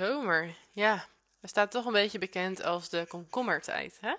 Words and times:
Zomer, 0.00 0.54
ja. 0.70 1.06
Er 1.40 1.48
staat 1.48 1.70
toch 1.70 1.86
een 1.86 1.92
beetje 1.92 2.18
bekend 2.18 2.62
als 2.62 2.88
de 2.88 3.04
komkommertijd, 3.08 3.98
hè? 4.00 4.14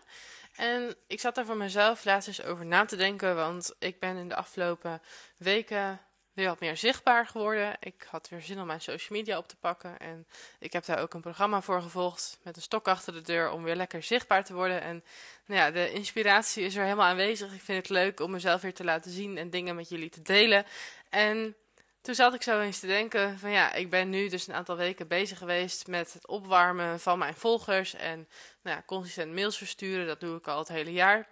En 0.55 0.95
ik 1.07 1.19
zat 1.19 1.35
daar 1.35 1.45
voor 1.45 1.57
mezelf 1.57 2.05
laatst 2.05 2.27
eens 2.27 2.43
over 2.43 2.65
na 2.65 2.85
te 2.85 2.95
denken, 2.95 3.35
want 3.35 3.73
ik 3.79 3.99
ben 3.99 4.17
in 4.17 4.29
de 4.29 4.35
afgelopen 4.35 5.01
weken 5.37 5.99
weer 6.33 6.47
wat 6.47 6.59
meer 6.59 6.77
zichtbaar 6.77 7.27
geworden. 7.27 7.75
Ik 7.79 8.07
had 8.09 8.29
weer 8.29 8.41
zin 8.41 8.59
om 8.59 8.67
mijn 8.67 8.81
social 8.81 9.19
media 9.19 9.37
op 9.37 9.47
te 9.47 9.55
pakken 9.55 9.99
en 9.99 10.27
ik 10.59 10.73
heb 10.73 10.85
daar 10.85 11.01
ook 11.01 11.13
een 11.13 11.21
programma 11.21 11.61
voor 11.61 11.81
gevolgd 11.81 12.39
met 12.43 12.55
een 12.55 12.61
stok 12.61 12.87
achter 12.87 13.13
de 13.13 13.21
deur 13.21 13.51
om 13.51 13.63
weer 13.63 13.75
lekker 13.75 14.03
zichtbaar 14.03 14.43
te 14.45 14.53
worden. 14.53 14.81
En 14.81 15.03
nou 15.45 15.59
ja, 15.59 15.71
de 15.71 15.91
inspiratie 15.91 16.65
is 16.65 16.75
er 16.75 16.83
helemaal 16.83 17.07
aanwezig. 17.07 17.53
Ik 17.53 17.61
vind 17.61 17.77
het 17.77 17.89
leuk 17.89 18.19
om 18.19 18.31
mezelf 18.31 18.61
weer 18.61 18.73
te 18.73 18.83
laten 18.83 19.11
zien 19.11 19.37
en 19.37 19.49
dingen 19.49 19.75
met 19.75 19.89
jullie 19.89 20.09
te 20.09 20.21
delen. 20.21 20.65
En 21.09 21.55
toen 22.01 22.15
zat 22.15 22.33
ik 22.33 22.41
zo 22.41 22.59
eens 22.59 22.79
te 22.79 22.87
denken 22.87 23.39
van 23.39 23.51
ja, 23.51 23.73
ik 23.73 23.89
ben 23.89 24.09
nu 24.09 24.29
dus 24.29 24.47
een 24.47 24.53
aantal 24.53 24.75
weken 24.75 25.07
bezig 25.07 25.37
geweest 25.37 25.87
met 25.87 26.13
het 26.13 26.27
opwarmen 26.27 26.99
van 26.99 27.19
mijn 27.19 27.35
volgers 27.35 27.93
en 27.93 28.27
nou 28.61 28.75
ja, 28.75 28.83
consistent 28.85 29.33
mails 29.33 29.57
versturen. 29.57 30.07
Dat 30.07 30.19
doe 30.19 30.37
ik 30.37 30.47
al 30.47 30.57
het 30.57 30.67
hele 30.67 30.91
jaar. 30.91 31.27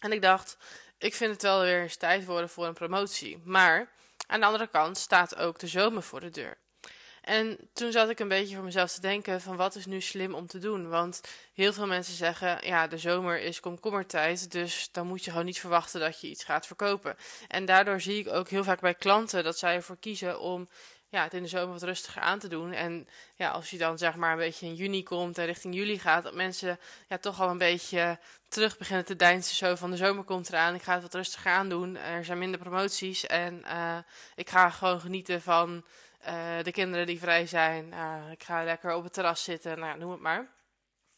En 0.00 0.12
ik 0.12 0.22
dacht, 0.22 0.56
ik 0.98 1.14
vind 1.14 1.32
het 1.32 1.42
wel 1.42 1.60
weer 1.60 1.82
eens 1.82 1.96
tijd 1.96 2.24
worden 2.24 2.48
voor 2.48 2.66
een 2.66 2.74
promotie. 2.74 3.42
Maar 3.44 3.92
aan 4.26 4.40
de 4.40 4.46
andere 4.46 4.66
kant 4.66 4.98
staat 4.98 5.36
ook 5.36 5.58
de 5.58 5.66
zomer 5.66 6.02
voor 6.02 6.20
de 6.20 6.30
deur. 6.30 6.56
En 7.26 7.58
toen 7.72 7.92
zat 7.92 8.08
ik 8.08 8.18
een 8.18 8.28
beetje 8.28 8.54
voor 8.54 8.64
mezelf 8.64 8.92
te 8.92 9.00
denken 9.00 9.40
van 9.40 9.56
wat 9.56 9.74
is 9.74 9.86
nu 9.86 10.00
slim 10.00 10.34
om 10.34 10.46
te 10.46 10.58
doen. 10.58 10.88
Want 10.88 11.20
heel 11.54 11.72
veel 11.72 11.86
mensen 11.86 12.14
zeggen, 12.14 12.58
ja, 12.62 12.86
de 12.86 12.98
zomer 12.98 13.40
is 13.40 13.60
komkommertijd, 13.60 14.52
dus 14.52 14.88
dan 14.92 15.06
moet 15.06 15.24
je 15.24 15.30
gewoon 15.30 15.46
niet 15.46 15.60
verwachten 15.60 16.00
dat 16.00 16.20
je 16.20 16.28
iets 16.28 16.44
gaat 16.44 16.66
verkopen. 16.66 17.16
En 17.48 17.64
daardoor 17.64 18.00
zie 18.00 18.18
ik 18.18 18.32
ook 18.32 18.48
heel 18.48 18.64
vaak 18.64 18.80
bij 18.80 18.94
klanten 18.94 19.44
dat 19.44 19.58
zij 19.58 19.74
ervoor 19.74 19.96
kiezen 19.96 20.40
om 20.40 20.68
ja, 21.08 21.22
het 21.22 21.34
in 21.34 21.42
de 21.42 21.48
zomer 21.48 21.72
wat 21.72 21.82
rustiger 21.82 22.22
aan 22.22 22.38
te 22.38 22.48
doen. 22.48 22.72
En 22.72 23.08
ja, 23.36 23.50
als 23.50 23.70
je 23.70 23.78
dan 23.78 23.98
zeg 23.98 24.14
maar 24.14 24.32
een 24.32 24.38
beetje 24.38 24.66
in 24.66 24.74
juni 24.74 25.02
komt 25.02 25.38
en 25.38 25.46
richting 25.46 25.74
juli 25.74 25.98
gaat, 25.98 26.22
dat 26.22 26.34
mensen 26.34 26.78
ja, 27.08 27.18
toch 27.18 27.40
al 27.40 27.50
een 27.50 27.58
beetje 27.58 28.18
terug 28.48 28.78
beginnen 28.78 29.04
te 29.04 29.16
deinsen. 29.16 29.56
Zo 29.56 29.74
van 29.74 29.90
de 29.90 29.96
zomer 29.96 30.24
komt 30.24 30.48
eraan, 30.48 30.74
ik 30.74 30.82
ga 30.82 30.92
het 30.92 31.02
wat 31.02 31.14
rustiger 31.14 31.52
aan 31.52 31.68
doen. 31.68 31.96
Er 31.96 32.24
zijn 32.24 32.38
minder 32.38 32.60
promoties 32.60 33.26
en 33.26 33.62
uh, 33.64 33.98
ik 34.34 34.50
ga 34.50 34.70
gewoon 34.70 35.00
genieten 35.00 35.42
van 35.42 35.84
uh, 36.28 36.62
de 36.62 36.72
kinderen 36.72 37.06
die 37.06 37.18
vrij 37.18 37.46
zijn. 37.46 37.86
Uh, 37.92 38.30
ik 38.30 38.42
ga 38.42 38.64
lekker 38.64 38.94
op 38.94 39.04
het 39.04 39.12
terras 39.12 39.44
zitten, 39.44 39.78
nou, 39.78 39.98
noem 39.98 40.10
het 40.10 40.20
maar. 40.20 40.54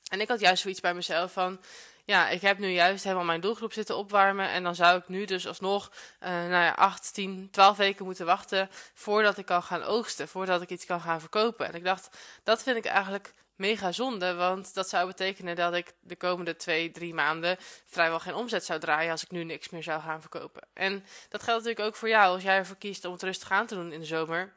En 0.09 0.21
ik 0.21 0.29
had 0.29 0.41
juist 0.41 0.63
zoiets 0.63 0.81
bij 0.81 0.95
mezelf 0.95 1.33
van, 1.33 1.61
ja, 2.05 2.29
ik 2.29 2.41
heb 2.41 2.59
nu 2.59 2.69
juist 2.69 3.05
helemaal 3.05 3.25
mijn 3.25 3.41
doelgroep 3.41 3.73
zitten 3.73 3.97
opwarmen. 3.97 4.49
En 4.49 4.63
dan 4.63 4.75
zou 4.75 4.99
ik 4.99 5.09
nu 5.09 5.25
dus 5.25 5.47
alsnog, 5.47 5.93
uh, 6.21 6.29
nou 6.29 6.51
ja, 6.51 6.73
8, 6.73 7.15
10, 7.15 7.49
12 7.51 7.77
weken 7.77 8.05
moeten 8.05 8.27
wachten 8.27 8.69
voordat 8.95 9.39
ik 9.39 9.47
kan 9.47 9.63
gaan 9.63 9.83
oogsten. 9.83 10.29
Voordat 10.29 10.63
ik 10.63 10.71
iets 10.71 10.87
kan 10.87 11.01
gaan 11.01 11.21
verkopen. 11.21 11.67
En 11.67 11.75
ik 11.75 11.85
dacht, 11.85 12.17
dat 12.43 12.63
vind 12.63 12.77
ik 12.77 12.85
eigenlijk 12.85 13.35
mega 13.57 13.93
zonde. 13.93 14.35
Want 14.35 14.75
dat 14.75 14.89
zou 14.89 15.07
betekenen 15.07 15.57
dat 15.57 15.75
ik 15.75 15.93
de 16.01 16.17
komende 16.17 16.57
twee, 16.57 16.91
drie 16.91 17.15
maanden 17.15 17.57
vrijwel 17.87 18.21
geen 18.21 18.35
omzet 18.35 18.65
zou 18.65 18.81
draaien 18.81 19.11
als 19.11 19.23
ik 19.23 19.31
nu 19.31 19.45
niks 19.45 19.69
meer 19.69 19.83
zou 19.83 20.01
gaan 20.01 20.21
verkopen. 20.21 20.63
En 20.73 21.05
dat 21.29 21.43
geldt 21.43 21.65
natuurlijk 21.65 21.89
ook 21.89 21.97
voor 21.97 22.09
jou. 22.09 22.35
Als 22.35 22.43
jij 22.43 22.57
ervoor 22.57 22.77
kiest 22.77 23.05
om 23.05 23.13
het 23.13 23.23
rustig 23.23 23.51
aan 23.51 23.67
te 23.67 23.75
doen 23.75 23.93
in 23.93 24.01
de 24.01 24.07
zomer 24.07 24.57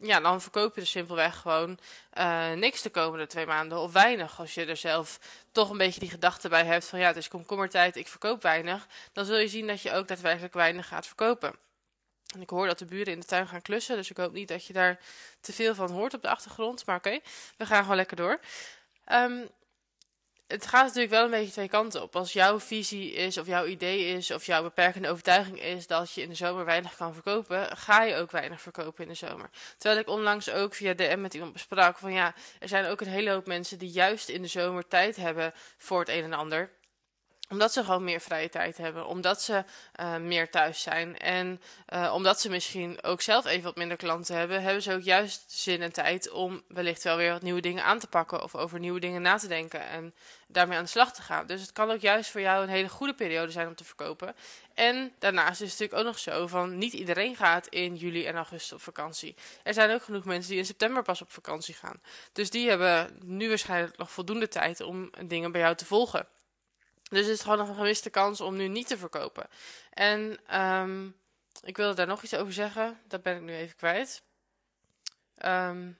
ja, 0.00 0.20
dan 0.20 0.40
verkoop 0.40 0.74
je 0.74 0.80
er 0.80 0.86
simpelweg 0.86 1.36
gewoon 1.36 1.78
uh, 2.18 2.52
niks 2.52 2.82
de 2.82 2.90
komende 2.90 3.26
twee 3.26 3.46
maanden 3.46 3.78
of 3.78 3.92
weinig. 3.92 4.38
Als 4.40 4.54
je 4.54 4.64
er 4.64 4.76
zelf 4.76 5.18
toch 5.52 5.70
een 5.70 5.78
beetje 5.78 6.00
die 6.00 6.10
gedachte 6.10 6.48
bij 6.48 6.64
hebt 6.64 6.84
van 6.84 6.98
ja, 6.98 7.06
het 7.06 7.16
is 7.16 7.28
komkommertijd, 7.28 7.96
ik 7.96 8.08
verkoop 8.08 8.42
weinig. 8.42 8.86
Dan 9.12 9.24
zul 9.24 9.38
je 9.38 9.48
zien 9.48 9.66
dat 9.66 9.82
je 9.82 9.92
ook 9.92 10.08
daadwerkelijk 10.08 10.54
weinig 10.54 10.88
gaat 10.88 11.06
verkopen. 11.06 11.54
En 12.34 12.40
ik 12.40 12.50
hoor 12.50 12.66
dat 12.66 12.78
de 12.78 12.84
buren 12.84 13.12
in 13.12 13.20
de 13.20 13.26
tuin 13.26 13.48
gaan 13.48 13.62
klussen, 13.62 13.96
dus 13.96 14.10
ik 14.10 14.16
hoop 14.16 14.32
niet 14.32 14.48
dat 14.48 14.66
je 14.66 14.72
daar 14.72 15.00
te 15.40 15.52
veel 15.52 15.74
van 15.74 15.90
hoort 15.90 16.14
op 16.14 16.22
de 16.22 16.28
achtergrond. 16.28 16.86
Maar 16.86 16.96
oké, 16.96 17.18
we 17.56 17.66
gaan 17.66 17.82
gewoon 17.82 17.96
lekker 17.96 18.16
door. 18.16 18.40
Um, 19.12 19.48
het 20.50 20.66
gaat 20.66 20.84
natuurlijk 20.84 21.12
wel 21.12 21.24
een 21.24 21.30
beetje 21.30 21.52
twee 21.52 21.68
kanten 21.68 22.02
op. 22.02 22.16
Als 22.16 22.32
jouw 22.32 22.60
visie 22.60 23.12
is, 23.12 23.38
of 23.38 23.46
jouw 23.46 23.66
idee 23.66 24.06
is, 24.06 24.30
of 24.30 24.46
jouw 24.46 24.62
beperkende 24.62 25.08
overtuiging 25.08 25.62
is 25.62 25.86
dat 25.86 26.12
je 26.12 26.22
in 26.22 26.28
de 26.28 26.34
zomer 26.34 26.64
weinig 26.64 26.96
kan 26.96 27.14
verkopen, 27.14 27.76
ga 27.76 28.02
je 28.02 28.16
ook 28.16 28.30
weinig 28.30 28.60
verkopen 28.60 29.02
in 29.02 29.10
de 29.10 29.16
zomer. 29.16 29.50
Terwijl 29.78 30.00
ik 30.00 30.08
onlangs 30.08 30.50
ook 30.50 30.74
via 30.74 30.94
DM 30.94 31.20
met 31.20 31.34
iemand 31.34 31.52
besprak 31.52 31.98
van 31.98 32.12
ja, 32.12 32.34
er 32.58 32.68
zijn 32.68 32.86
ook 32.86 33.00
een 33.00 33.08
hele 33.08 33.30
hoop 33.30 33.46
mensen 33.46 33.78
die 33.78 33.90
juist 33.90 34.28
in 34.28 34.42
de 34.42 34.48
zomer 34.48 34.88
tijd 34.88 35.16
hebben 35.16 35.52
voor 35.78 36.00
het 36.00 36.08
een 36.08 36.24
en 36.24 36.32
ander 36.32 36.70
omdat 37.50 37.72
ze 37.72 37.84
gewoon 37.84 38.04
meer 38.04 38.20
vrije 38.20 38.48
tijd 38.48 38.76
hebben. 38.76 39.06
Omdat 39.06 39.42
ze 39.42 39.64
uh, 40.00 40.16
meer 40.16 40.50
thuis 40.50 40.82
zijn. 40.82 41.18
En 41.18 41.60
uh, 41.94 42.12
omdat 42.14 42.40
ze 42.40 42.50
misschien 42.50 43.02
ook 43.02 43.20
zelf 43.20 43.46
even 43.46 43.64
wat 43.64 43.76
minder 43.76 43.96
klanten 43.96 44.36
hebben, 44.36 44.62
hebben 44.62 44.82
ze 44.82 44.94
ook 44.94 45.02
juist 45.02 45.44
zin 45.46 45.82
en 45.82 45.92
tijd 45.92 46.30
om 46.30 46.62
wellicht 46.68 47.02
wel 47.02 47.16
weer 47.16 47.32
wat 47.32 47.42
nieuwe 47.42 47.60
dingen 47.60 47.84
aan 47.84 47.98
te 47.98 48.06
pakken. 48.06 48.42
Of 48.42 48.54
over 48.54 48.78
nieuwe 48.78 49.00
dingen 49.00 49.22
na 49.22 49.36
te 49.36 49.48
denken. 49.48 49.80
En 49.88 50.14
daarmee 50.46 50.76
aan 50.76 50.84
de 50.84 50.90
slag 50.90 51.14
te 51.14 51.22
gaan. 51.22 51.46
Dus 51.46 51.60
het 51.60 51.72
kan 51.72 51.90
ook 51.90 52.00
juist 52.00 52.30
voor 52.30 52.40
jou 52.40 52.62
een 52.62 52.68
hele 52.68 52.88
goede 52.88 53.14
periode 53.14 53.52
zijn 53.52 53.68
om 53.68 53.74
te 53.74 53.84
verkopen. 53.84 54.34
En 54.74 55.12
daarnaast 55.18 55.60
is 55.60 55.70
het 55.70 55.80
natuurlijk 55.80 55.98
ook 55.98 56.12
nog 56.12 56.18
zo 56.18 56.46
van 56.46 56.78
niet 56.78 56.92
iedereen 56.92 57.36
gaat 57.36 57.66
in 57.66 57.96
juli 57.96 58.26
en 58.26 58.36
augustus 58.36 58.72
op 58.72 58.82
vakantie. 58.82 59.34
Er 59.62 59.74
zijn 59.74 59.90
ook 59.90 60.02
genoeg 60.02 60.24
mensen 60.24 60.50
die 60.50 60.58
in 60.58 60.66
september 60.66 61.02
pas 61.02 61.22
op 61.22 61.32
vakantie 61.32 61.74
gaan. 61.74 62.00
Dus 62.32 62.50
die 62.50 62.68
hebben 62.68 63.18
nu 63.24 63.48
waarschijnlijk 63.48 63.96
nog 63.96 64.10
voldoende 64.10 64.48
tijd 64.48 64.80
om 64.80 65.10
dingen 65.24 65.52
bij 65.52 65.60
jou 65.60 65.74
te 65.74 65.84
volgen. 65.84 66.26
Dus 67.10 67.26
het 67.26 67.28
is 67.28 67.40
gewoon 67.40 67.60
een 67.60 67.74
gemiste 67.74 68.10
kans 68.10 68.40
om 68.40 68.56
nu 68.56 68.68
niet 68.68 68.86
te 68.86 68.98
verkopen. 68.98 69.46
En 69.90 70.38
um, 70.60 71.16
ik 71.62 71.76
wilde 71.76 71.94
daar 71.94 72.06
nog 72.06 72.22
iets 72.22 72.34
over 72.34 72.52
zeggen. 72.52 73.00
Dat 73.08 73.22
ben 73.22 73.36
ik 73.36 73.42
nu 73.42 73.54
even 73.54 73.76
kwijt. 73.76 74.22
Um, 75.44 75.98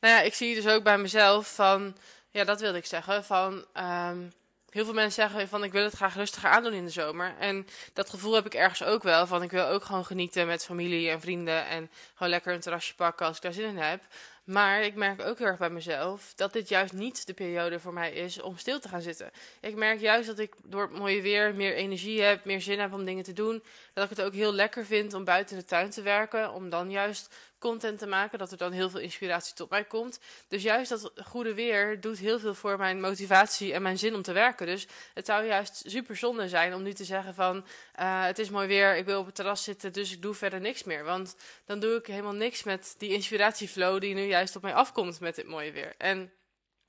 nou 0.00 0.14
ja, 0.14 0.20
ik 0.20 0.34
zie 0.34 0.54
dus 0.54 0.66
ook 0.66 0.82
bij 0.82 0.98
mezelf 0.98 1.54
van... 1.54 1.96
Ja, 2.30 2.44
dat 2.44 2.60
wilde 2.60 2.78
ik 2.78 2.86
zeggen. 2.86 3.24
Van... 3.24 3.66
Um, 3.74 4.32
heel 4.70 4.84
veel 4.84 4.94
mensen 4.94 5.28
zeggen 5.28 5.48
van 5.48 5.64
ik 5.64 5.72
wil 5.72 5.84
het 5.84 5.94
graag 5.94 6.14
rustiger 6.14 6.50
aandoen 6.50 6.72
in 6.72 6.84
de 6.84 6.90
zomer. 6.90 7.34
En 7.38 7.66
dat 7.92 8.10
gevoel 8.10 8.34
heb 8.34 8.46
ik 8.46 8.54
ergens 8.54 8.82
ook 8.82 9.02
wel. 9.02 9.26
Van 9.26 9.42
ik 9.42 9.50
wil 9.50 9.66
ook 9.66 9.84
gewoon 9.84 10.04
genieten 10.04 10.46
met 10.46 10.64
familie 10.64 11.10
en 11.10 11.20
vrienden. 11.20 11.66
En 11.66 11.90
gewoon 12.14 12.28
lekker 12.28 12.52
een 12.52 12.60
terrasje 12.60 12.94
pakken 12.94 13.26
als 13.26 13.36
ik 13.36 13.42
daar 13.42 13.52
zin 13.52 13.68
in 13.68 13.78
heb. 13.78 14.02
Maar 14.50 14.82
ik 14.82 14.94
merk 14.94 15.22
ook 15.22 15.38
heel 15.38 15.46
erg 15.46 15.58
bij 15.58 15.70
mezelf 15.70 16.32
dat 16.36 16.52
dit 16.52 16.68
juist 16.68 16.92
niet 16.92 17.26
de 17.26 17.34
periode 17.34 17.80
voor 17.80 17.92
mij 17.92 18.12
is 18.12 18.40
om 18.40 18.56
stil 18.56 18.80
te 18.80 18.88
gaan 18.88 19.02
zitten. 19.02 19.30
Ik 19.60 19.74
merk 19.74 20.00
juist 20.00 20.26
dat 20.26 20.38
ik 20.38 20.54
door 20.64 20.82
het 20.82 20.98
mooie 20.98 21.22
weer 21.22 21.54
meer 21.54 21.74
energie 21.74 22.22
heb, 22.22 22.44
meer 22.44 22.60
zin 22.60 22.78
heb 22.78 22.92
om 22.92 23.04
dingen 23.04 23.24
te 23.24 23.32
doen. 23.32 23.62
Dat 23.92 24.04
ik 24.04 24.16
het 24.16 24.22
ook 24.22 24.32
heel 24.32 24.52
lekker 24.52 24.86
vind 24.86 25.14
om 25.14 25.24
buiten 25.24 25.56
de 25.56 25.64
tuin 25.64 25.90
te 25.90 26.02
werken. 26.02 26.52
Om 26.52 26.70
dan 26.70 26.90
juist 26.90 27.34
content 27.60 27.98
te 27.98 28.06
maken, 28.06 28.38
dat 28.38 28.50
er 28.50 28.56
dan 28.56 28.72
heel 28.72 28.90
veel 28.90 29.00
inspiratie 29.00 29.54
tot 29.54 29.70
mij 29.70 29.84
komt. 29.84 30.20
Dus 30.48 30.62
juist 30.62 30.90
dat 30.90 31.12
goede 31.24 31.54
weer 31.54 32.00
doet 32.00 32.18
heel 32.18 32.38
veel 32.38 32.54
voor 32.54 32.78
mijn 32.78 33.00
motivatie 33.00 33.72
en 33.72 33.82
mijn 33.82 33.98
zin 33.98 34.14
om 34.14 34.22
te 34.22 34.32
werken. 34.32 34.66
Dus 34.66 34.86
het 35.14 35.26
zou 35.26 35.46
juist 35.46 35.82
super 35.86 36.16
zonde 36.16 36.48
zijn 36.48 36.74
om 36.74 36.82
nu 36.82 36.92
te 36.92 37.04
zeggen 37.04 37.34
van 37.34 37.56
uh, 37.56 38.24
het 38.24 38.38
is 38.38 38.50
mooi 38.50 38.66
weer, 38.66 38.96
ik 38.96 39.04
wil 39.04 39.20
op 39.20 39.26
het 39.26 39.34
terras 39.34 39.64
zitten, 39.64 39.92
dus 39.92 40.12
ik 40.12 40.22
doe 40.22 40.34
verder 40.34 40.60
niks 40.60 40.84
meer. 40.84 41.04
Want 41.04 41.36
dan 41.66 41.80
doe 41.80 41.96
ik 41.96 42.06
helemaal 42.06 42.32
niks 42.32 42.62
met 42.62 42.94
die 42.98 43.12
inspiratieflow 43.12 44.00
die 44.00 44.14
nu 44.14 44.22
juist 44.22 44.56
op 44.56 44.62
mij 44.62 44.74
afkomt 44.74 45.20
met 45.20 45.34
dit 45.34 45.46
mooie 45.46 45.72
weer. 45.72 45.94
En 45.98 46.32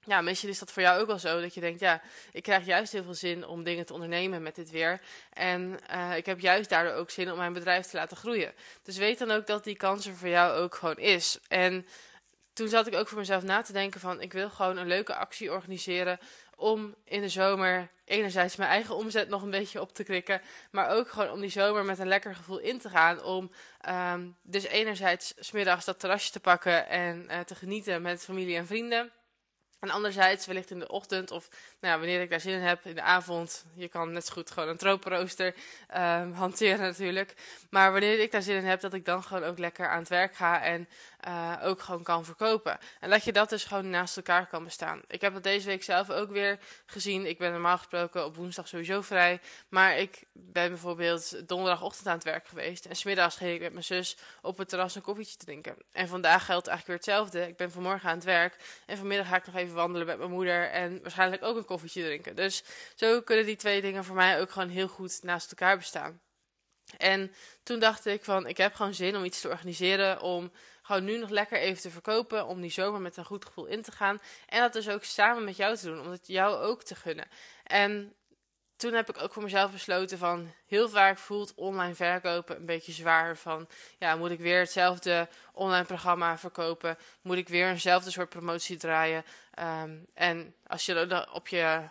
ja, 0.06 0.21
misschien 0.21 0.50
is 0.50 0.59
dat 0.59 0.71
voor 0.71 0.83
jou 0.83 1.01
ook 1.01 1.07
wel 1.07 1.19
zo. 1.19 1.42
Dat 1.42 1.53
je 1.53 1.62
denkt, 1.62 1.80
ja, 1.80 2.01
ik 2.31 2.44
krijg 2.44 2.65
juist 2.65 2.92
heel 2.92 3.03
veel 3.03 3.13
zin 3.13 3.48
om 3.48 3.63
dingen 3.63 3.86
te 3.86 3.94
ondernemen 3.94 4.42
met 4.42 4.56
dit 4.56 4.69
weer. 4.69 5.01
En 5.33 5.80
uh, 5.92 6.18
ik 6.18 6.25
heb 6.25 6.39
juist 6.39 6.69
daardoor 6.69 6.94
ook 6.94 7.09
zin 7.09 7.31
om 7.31 7.38
mijn 7.38 7.53
bedrijf 7.53 7.86
te 7.86 7.98
laten 7.98 8.18
groeien. 8.18 8.53
Dus 8.83 8.98
weet 8.98 9.19
dan 9.19 9.31
ook 9.31 9.48
dat 9.48 9.63
die 9.63 9.75
kans 9.75 10.06
er 10.06 10.15
voor 10.15 10.27
jou 10.27 10.57
ook 10.57 10.75
gewoon 10.75 10.98
is. 10.98 11.39
En 11.48 11.88
toen 12.53 12.68
zat 12.68 12.88
ik 12.88 12.95
ook 12.95 13.07
voor 13.07 13.18
mezelf 13.18 13.44
na 13.44 13.62
te 13.62 13.74
denken 13.74 14.00
van, 14.00 14.21
ik 14.21 14.33
wil 14.33 14.50
gewoon 14.50 14.77
een 14.77 14.88
leuke 14.88 15.15
actie 15.15 15.51
organiseren 15.51 16.19
om 16.56 16.95
in 17.06 17.21
de 17.21 17.30
zomer 17.30 17.89
enerzijds 18.06 18.56
mijn 18.56 18.69
eigen 18.69 18.95
omzet 18.95 19.30
nog 19.30 19.42
een 19.42 19.50
beetje 19.50 19.81
op 19.81 19.94
te 19.94 20.03
krikken, 20.03 20.42
maar 20.71 20.89
ook 20.89 21.09
gewoon 21.09 21.31
om 21.31 21.42
die 21.42 21.50
zomer 21.50 21.86
met 21.86 22.00
een 22.00 22.07
lekker 22.07 22.36
gevoel 22.36 22.59
in 22.59 22.80
te 22.80 22.89
gaan. 22.89 23.24
Om 23.24 23.51
um, 23.89 24.36
dus 24.42 24.63
enerzijds 24.63 25.33
smiddags 25.39 25.86
dat 25.86 26.00
terrasje 26.00 26.31
te 26.31 26.39
pakken 26.39 26.88
en 26.88 27.27
uh, 27.30 27.39
te 27.39 27.56
genieten 27.56 28.01
met 28.01 28.24
familie 28.24 28.57
en 28.57 28.68
vrienden. 28.68 29.12
En 29.81 29.89
anderzijds, 29.89 30.45
wellicht 30.45 30.72
in 30.72 30.80
de 30.80 30.88
ochtend 30.88 31.31
of 31.31 31.50
nou 31.80 31.94
ja, 31.94 32.00
wanneer 32.00 32.22
ik 32.22 32.30
daar 32.30 32.39
zin 32.39 32.54
in 32.54 32.62
heb, 32.62 32.86
in 32.86 32.95
de 32.95 33.01
avond. 33.01 33.66
Je 33.74 33.88
kan 33.88 34.12
net 34.12 34.25
zo 34.25 34.33
goed 34.33 34.51
gewoon 34.51 34.69
een 34.69 34.78
tropenrooster 34.78 35.56
um, 35.98 36.33
hanteren 36.33 36.80
natuurlijk. 36.80 37.33
Maar 37.69 37.92
wanneer 37.92 38.19
ik 38.19 38.31
daar 38.31 38.42
zin 38.42 38.56
in 38.56 38.66
heb, 38.66 38.81
dat 38.81 38.94
ik 38.94 39.06
dan 39.06 39.24
gewoon 39.24 39.44
ook 39.44 39.57
lekker 39.57 39.89
aan 39.89 40.00
het 40.00 40.10
werk 40.10 40.36
ga 40.36 40.62
en 40.62 40.88
uh, 41.28 41.54
ook 41.63 41.81
gewoon 41.81 42.04
kan 42.04 42.25
verkopen. 42.25 42.78
En 43.00 43.10
dat 43.10 43.24
je 43.24 43.31
dat 43.31 43.50
dus 43.50 43.63
gewoon 43.63 43.89
naast 43.89 44.18
elkaar 44.18 44.48
kan 44.48 44.63
bestaan. 44.63 45.01
Ik 45.07 45.22
heb 45.22 45.33
dat 45.33 45.44
deze 45.44 45.68
week 45.68 45.84
zelf 45.84 46.10
ook 46.10 46.30
weer 46.30 46.60
gezien. 46.86 47.25
Ik 47.25 47.38
ben 47.38 47.51
normaal 47.51 47.77
gesproken 47.77 48.25
op 48.25 48.36
woensdag 48.36 48.68
sowieso 48.68 49.01
vrij. 49.01 49.39
Maar 49.69 49.98
ik 49.98 50.24
ben 50.34 50.69
bijvoorbeeld 50.69 51.48
donderdagochtend 51.48 52.07
aan 52.07 52.16
het 52.16 52.24
werk 52.24 52.48
geweest. 52.48 52.86
En 52.86 52.95
smiddags 52.95 53.36
ging 53.36 53.54
ik 53.54 53.62
met 53.62 53.72
mijn 53.72 53.84
zus 53.84 54.18
op 54.42 54.57
het 54.57 54.69
terras 54.69 54.95
een 54.95 55.01
koffietje 55.01 55.38
drinken. 55.38 55.75
En 55.92 56.07
vandaag 56.07 56.45
geldt 56.45 56.68
eigenlijk 56.68 56.88
weer 56.88 57.13
hetzelfde. 57.16 57.48
Ik 57.48 57.57
ben 57.57 57.72
vanmorgen 57.72 58.10
aan 58.10 58.16
het 58.16 58.24
werk. 58.24 58.56
En 58.86 58.98
vanmiddag 58.98 59.27
ga 59.27 59.36
ik 59.36 59.45
nog 59.45 59.56
even 59.56 59.70
wandelen 59.73 60.07
met 60.07 60.18
mijn 60.18 60.31
moeder. 60.31 60.69
En 60.69 61.01
waarschijnlijk 61.01 61.44
ook 61.44 61.57
een 61.57 61.65
koffietje 61.65 62.03
drinken. 62.03 62.35
Dus 62.35 62.63
zo 62.95 63.21
kunnen 63.21 63.45
die 63.45 63.56
twee 63.56 63.81
dingen 63.81 64.03
voor 64.03 64.15
mij 64.15 64.41
ook 64.41 64.51
gewoon 64.51 64.69
heel 64.69 64.88
goed 64.88 65.19
naast 65.23 65.50
elkaar 65.50 65.77
bestaan. 65.77 66.21
En 66.97 67.33
toen 67.63 67.79
dacht 67.79 68.06
ik 68.06 68.23
van, 68.23 68.47
ik 68.47 68.57
heb 68.57 68.73
gewoon 68.73 68.94
zin 68.94 69.15
om 69.15 69.23
iets 69.23 69.41
te 69.41 69.50
organiseren 69.50 70.21
om 70.21 70.51
gewoon 70.81 71.03
nu 71.03 71.18
nog 71.18 71.29
lekker 71.29 71.57
even 71.57 71.81
te 71.81 71.89
verkopen. 71.89 72.45
Om 72.45 72.62
die 72.62 72.71
zomer 72.71 73.01
met 73.01 73.18
een 73.18 73.25
goed 73.25 73.45
gevoel 73.45 73.65
in 73.65 73.81
te 73.81 73.91
gaan. 73.91 74.19
En 74.45 74.59
dat 74.59 74.73
dus 74.73 74.89
ook 74.89 75.03
samen 75.03 75.44
met 75.44 75.56
jou 75.56 75.75
te 75.75 75.85
doen. 75.85 76.00
Om 76.00 76.12
het 76.12 76.27
jou 76.27 76.63
ook 76.63 76.83
te 76.83 76.95
gunnen. 76.95 77.27
En 77.63 78.15
toen 78.75 78.94
heb 78.94 79.09
ik 79.09 79.21
ook 79.21 79.33
voor 79.33 79.44
mezelf 79.44 79.71
besloten 79.71 80.17
van 80.17 80.53
heel 80.65 80.89
vaak 80.89 81.17
voelt 81.17 81.53
online 81.56 81.95
verkopen 81.95 82.56
een 82.56 82.65
beetje 82.65 82.91
zwaar. 82.91 83.38
Van 83.38 83.67
ja, 83.97 84.15
moet 84.15 84.31
ik 84.31 84.39
weer 84.39 84.59
hetzelfde 84.59 85.27
online 85.53 85.85
programma 85.85 86.38
verkopen? 86.38 86.97
Moet 87.21 87.38
ik 87.38 87.50
weer 87.50 87.69
eenzelfde 87.69 88.12
soort 88.12 88.29
promotie 88.29 88.77
draaien? 88.77 89.24
Ehm, 89.51 89.98
en 90.13 90.56
als 90.68 90.86
je 90.86 91.27
op 91.31 91.48
je 91.48 91.89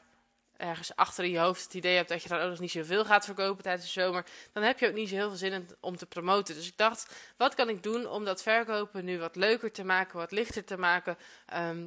ergens 0.57 0.97
achter 0.97 1.25
in 1.25 1.31
je 1.31 1.39
hoofd 1.39 1.63
het 1.63 1.75
idee 1.75 1.97
hebt 1.97 2.09
dat 2.09 2.23
je 2.23 2.29
dan 2.29 2.41
ook 2.41 2.51
nog 2.51 2.61
niet 2.61 2.71
zoveel 2.71 3.05
gaat 3.05 3.25
verkopen 3.25 3.63
tijdens 3.63 3.85
de 3.85 4.01
zomer, 4.01 4.25
dan 4.53 4.63
heb 4.63 4.79
je 4.79 4.89
ook 4.89 4.95
niet 4.95 5.09
zo 5.09 5.15
heel 5.15 5.29
veel 5.29 5.39
zin 5.39 5.53
in 5.53 5.69
om 5.81 5.97
te 5.97 6.07
promoten. 6.07 6.55
Dus 6.55 6.67
ik 6.67 6.77
dacht, 6.77 7.15
wat 7.37 7.55
kan 7.55 7.69
ik 7.69 7.83
doen 7.83 8.07
om 8.07 8.25
dat 8.25 8.43
verkopen 8.43 9.05
nu 9.05 9.19
wat 9.19 9.37
leuker 9.37 9.73
te 9.73 9.85
maken, 9.85 10.19
wat 10.19 10.33
lichter 10.33 10.65
te 10.65 10.77
maken? 10.77 11.19
Ehm, 11.47 11.87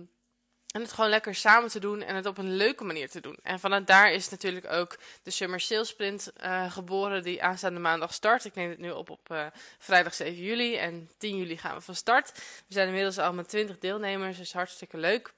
en 0.74 0.82
het 0.82 0.92
gewoon 0.92 1.10
lekker 1.10 1.36
samen 1.36 1.70
te 1.70 1.80
doen 1.80 2.02
en 2.02 2.16
het 2.16 2.26
op 2.26 2.38
een 2.38 2.56
leuke 2.56 2.84
manier 2.84 3.10
te 3.10 3.22
doen. 3.22 3.38
En 3.44 3.60
vanuit 3.60 3.88
daar 3.88 4.12
is 4.12 4.30
natuurlijk 4.30 4.72
ook 4.72 4.98
de 5.24 5.32
Summer 5.32 5.60
Sales 5.60 5.88
Sprint 5.88 6.32
uh, 6.44 6.72
geboren, 6.72 7.24
die 7.24 7.44
aanstaande 7.44 7.80
maandag 7.80 8.14
start. 8.14 8.46
Ik 8.46 8.56
neem 8.56 8.70
het 8.70 8.80
nu 8.80 8.92
op 8.92 9.10
op 9.10 9.30
uh, 9.32 9.46
vrijdag 9.80 10.14
7 10.14 10.44
juli 10.44 10.78
en 10.78 11.10
10 11.18 11.38
juli 11.38 11.58
gaan 11.58 11.76
we 11.76 11.82
van 11.82 11.96
start. 11.96 12.32
We 12.68 12.74
zijn 12.74 12.88
inmiddels 12.88 13.18
al 13.18 13.34
met 13.34 13.50
20 13.50 13.78
deelnemers, 13.78 14.38
dus 14.38 14.54
hartstikke 14.54 14.98
leuk. 14.98 15.34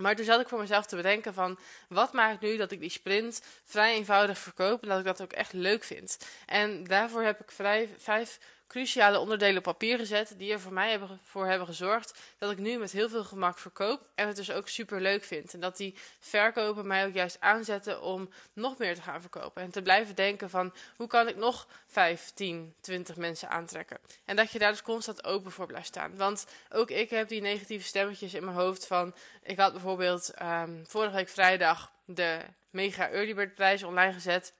Maar 0.00 0.16
toen 0.16 0.24
zat 0.24 0.40
ik 0.40 0.48
voor 0.48 0.58
mezelf 0.58 0.86
te 0.86 0.96
bedenken 0.96 1.34
van, 1.34 1.58
wat 1.88 2.12
maakt 2.12 2.40
nu 2.40 2.56
dat 2.56 2.72
ik 2.72 2.80
die 2.80 2.90
sprint 2.90 3.42
vrij 3.64 3.94
eenvoudig 3.94 4.38
verkoop 4.38 4.82
en 4.82 4.88
dat 4.88 4.98
ik 4.98 5.04
dat 5.04 5.22
ook 5.22 5.32
echt 5.32 5.52
leuk 5.52 5.84
vind. 5.84 6.18
En 6.46 6.84
daarvoor 6.84 7.22
heb 7.22 7.40
ik 7.40 7.50
vrij, 7.50 7.88
vijf 7.98 8.38
cruciale 8.70 9.18
onderdelen 9.18 9.56
op 9.56 9.62
papier 9.62 9.98
gezet 9.98 10.34
die 10.36 10.52
er 10.52 10.60
voor 10.60 10.72
mij 10.72 10.90
hebben, 10.90 11.20
voor 11.22 11.46
hebben 11.46 11.66
gezorgd 11.66 12.18
dat 12.38 12.50
ik 12.50 12.58
nu 12.58 12.78
met 12.78 12.92
heel 12.92 13.08
veel 13.08 13.24
gemak 13.24 13.58
verkoop 13.58 14.08
en 14.14 14.26
het 14.26 14.36
dus 14.36 14.50
ook 14.50 14.68
super 14.68 15.00
leuk 15.00 15.24
vind. 15.24 15.54
En 15.54 15.60
dat 15.60 15.76
die 15.76 15.94
verkopen 16.20 16.86
mij 16.86 17.06
ook 17.06 17.14
juist 17.14 17.40
aanzetten 17.40 18.02
om 18.02 18.28
nog 18.52 18.78
meer 18.78 18.94
te 18.94 19.02
gaan 19.02 19.20
verkopen 19.20 19.62
en 19.62 19.70
te 19.70 19.82
blijven 19.82 20.14
denken 20.14 20.50
van 20.50 20.72
hoe 20.96 21.06
kan 21.06 21.28
ik 21.28 21.36
nog 21.36 21.68
5, 21.86 22.30
10, 22.34 22.74
20 22.80 23.16
mensen 23.16 23.48
aantrekken. 23.48 23.98
En 24.24 24.36
dat 24.36 24.50
je 24.52 24.58
daar 24.58 24.70
dus 24.70 24.82
constant 24.82 25.24
open 25.24 25.52
voor 25.52 25.66
blijft 25.66 25.86
staan. 25.86 26.16
Want 26.16 26.46
ook 26.68 26.90
ik 26.90 27.10
heb 27.10 27.28
die 27.28 27.40
negatieve 27.40 27.86
stemmetjes 27.86 28.34
in 28.34 28.44
mijn 28.44 28.56
hoofd 28.56 28.86
van 28.86 29.14
ik 29.42 29.58
had 29.58 29.72
bijvoorbeeld 29.72 30.32
um, 30.42 30.84
vorige 30.86 31.14
week 31.14 31.28
vrijdag 31.28 31.92
de 32.04 32.38
mega 32.70 33.08
early 33.08 33.34
bird 33.34 33.54
prijs 33.54 33.82
online 33.82 34.12
gezet. 34.12 34.52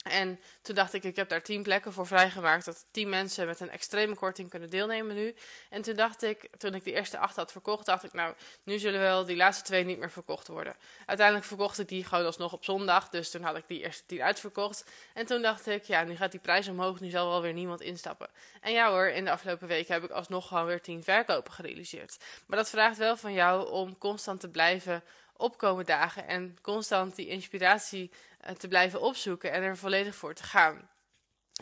En 0.00 0.40
toen 0.62 0.74
dacht 0.74 0.92
ik, 0.92 1.04
ik 1.04 1.16
heb 1.16 1.28
daar 1.28 1.42
tien 1.42 1.62
plekken 1.62 1.92
voor 1.92 2.06
vrijgemaakt. 2.06 2.64
Dat 2.64 2.86
tien 2.90 3.08
mensen 3.08 3.46
met 3.46 3.60
een 3.60 3.70
extreme 3.70 4.14
korting 4.14 4.50
kunnen 4.50 4.70
deelnemen 4.70 5.14
nu. 5.14 5.34
En 5.70 5.82
toen 5.82 5.94
dacht 5.94 6.22
ik, 6.22 6.48
toen 6.58 6.74
ik 6.74 6.84
de 6.84 6.92
eerste 6.92 7.18
acht 7.18 7.36
had 7.36 7.52
verkocht, 7.52 7.86
dacht 7.86 8.04
ik, 8.04 8.12
nou, 8.12 8.34
nu 8.62 8.78
zullen 8.78 9.00
wel 9.00 9.24
die 9.24 9.36
laatste 9.36 9.64
twee 9.64 9.84
niet 9.84 9.98
meer 9.98 10.10
verkocht 10.10 10.48
worden. 10.48 10.76
Uiteindelijk 11.06 11.46
verkocht 11.46 11.78
ik 11.78 11.88
die 11.88 12.04
gewoon 12.04 12.24
alsnog 12.24 12.52
op 12.52 12.64
zondag. 12.64 13.08
Dus 13.08 13.30
toen 13.30 13.42
had 13.42 13.56
ik 13.56 13.64
die 13.66 13.82
eerste 13.82 14.06
tien 14.06 14.22
uitverkocht. 14.22 14.84
En 15.14 15.26
toen 15.26 15.42
dacht 15.42 15.66
ik, 15.66 15.84
ja, 15.84 16.04
nu 16.04 16.16
gaat 16.16 16.30
die 16.30 16.40
prijs 16.40 16.68
omhoog. 16.68 17.00
Nu 17.00 17.10
zal 17.10 17.28
wel 17.28 17.42
weer 17.42 17.52
niemand 17.52 17.80
instappen. 17.80 18.28
En 18.60 18.72
ja 18.72 18.90
hoor, 18.90 19.06
in 19.06 19.24
de 19.24 19.30
afgelopen 19.30 19.68
weken 19.68 19.94
heb 19.94 20.04
ik 20.04 20.10
alsnog 20.10 20.48
gewoon 20.48 20.66
weer 20.66 20.80
tien 20.80 21.04
verkopen 21.04 21.52
gerealiseerd. 21.52 22.16
Maar 22.46 22.58
dat 22.58 22.70
vraagt 22.70 22.96
wel 22.96 23.16
van 23.16 23.32
jou 23.32 23.70
om 23.70 23.98
constant 23.98 24.40
te 24.40 24.48
blijven 24.48 25.02
opkomen 25.40 25.86
dagen. 25.86 26.28
En 26.28 26.58
constant 26.62 27.16
die 27.16 27.26
inspiratie 27.26 28.10
te 28.58 28.68
blijven 28.68 29.00
opzoeken 29.00 29.52
en 29.52 29.62
er 29.62 29.76
volledig 29.76 30.14
voor 30.14 30.34
te 30.34 30.42
gaan. 30.42 30.88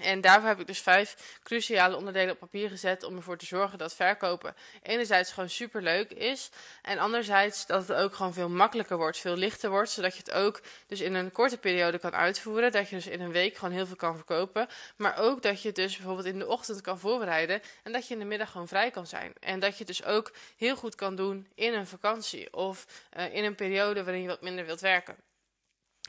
En 0.01 0.21
daarvoor 0.21 0.49
heb 0.49 0.61
ik 0.61 0.67
dus 0.67 0.81
vijf 0.81 1.39
cruciale 1.43 1.97
onderdelen 1.97 2.33
op 2.33 2.39
papier 2.39 2.69
gezet 2.69 3.03
om 3.03 3.17
ervoor 3.17 3.37
te 3.37 3.47
zorgen 3.47 3.79
dat 3.79 3.95
verkopen 3.95 4.55
enerzijds 4.83 5.33
gewoon 5.33 5.49
super 5.49 5.83
leuk 5.83 6.11
is 6.11 6.51
en 6.83 6.99
anderzijds 6.99 7.67
dat 7.67 7.89
het 7.89 7.97
ook 7.97 8.15
gewoon 8.15 8.33
veel 8.33 8.49
makkelijker 8.49 8.97
wordt, 8.97 9.19
veel 9.19 9.37
lichter 9.37 9.71
wordt, 9.71 9.91
zodat 9.91 10.13
je 10.13 10.19
het 10.19 10.33
ook 10.33 10.61
dus 10.87 11.01
in 11.01 11.15
een 11.15 11.33
korte 11.33 11.59
periode 11.59 11.99
kan 11.99 12.15
uitvoeren, 12.15 12.73
dat 12.73 12.89
je 12.89 12.97
dus 12.97 13.07
in 13.07 13.21
een 13.21 13.33
week 13.33 13.57
gewoon 13.57 13.75
heel 13.75 13.87
veel 13.87 13.97
kan 13.97 14.17
verkopen, 14.17 14.67
maar 14.97 15.19
ook 15.19 15.43
dat 15.43 15.63
je 15.63 15.67
het 15.69 15.77
dus 15.77 15.97
bijvoorbeeld 15.97 16.27
in 16.27 16.39
de 16.39 16.49
ochtend 16.49 16.81
kan 16.81 16.99
voorbereiden 16.99 17.61
en 17.83 17.93
dat 17.93 18.09
je 18.09 18.15
in 18.15 18.21
de 18.21 18.27
middag 18.27 18.51
gewoon 18.51 18.69
vrij 18.69 18.91
kan 18.91 19.07
zijn. 19.07 19.33
En 19.41 19.61
dat 19.61 19.73
je 19.73 19.79
het 19.79 19.87
dus 19.87 20.05
ook 20.05 20.33
heel 20.57 20.77
goed 20.77 20.95
kan 20.95 21.17
doen 21.17 21.49
in 21.55 21.75
een 21.75 21.87
vakantie 21.87 22.53
of 22.53 22.87
uh, 23.17 23.35
in 23.35 23.45
een 23.45 23.55
periode 23.55 24.05
waarin 24.05 24.23
je 24.23 24.29
wat 24.29 24.43
minder 24.43 24.67
wilt 24.67 24.81
werken. 24.81 25.28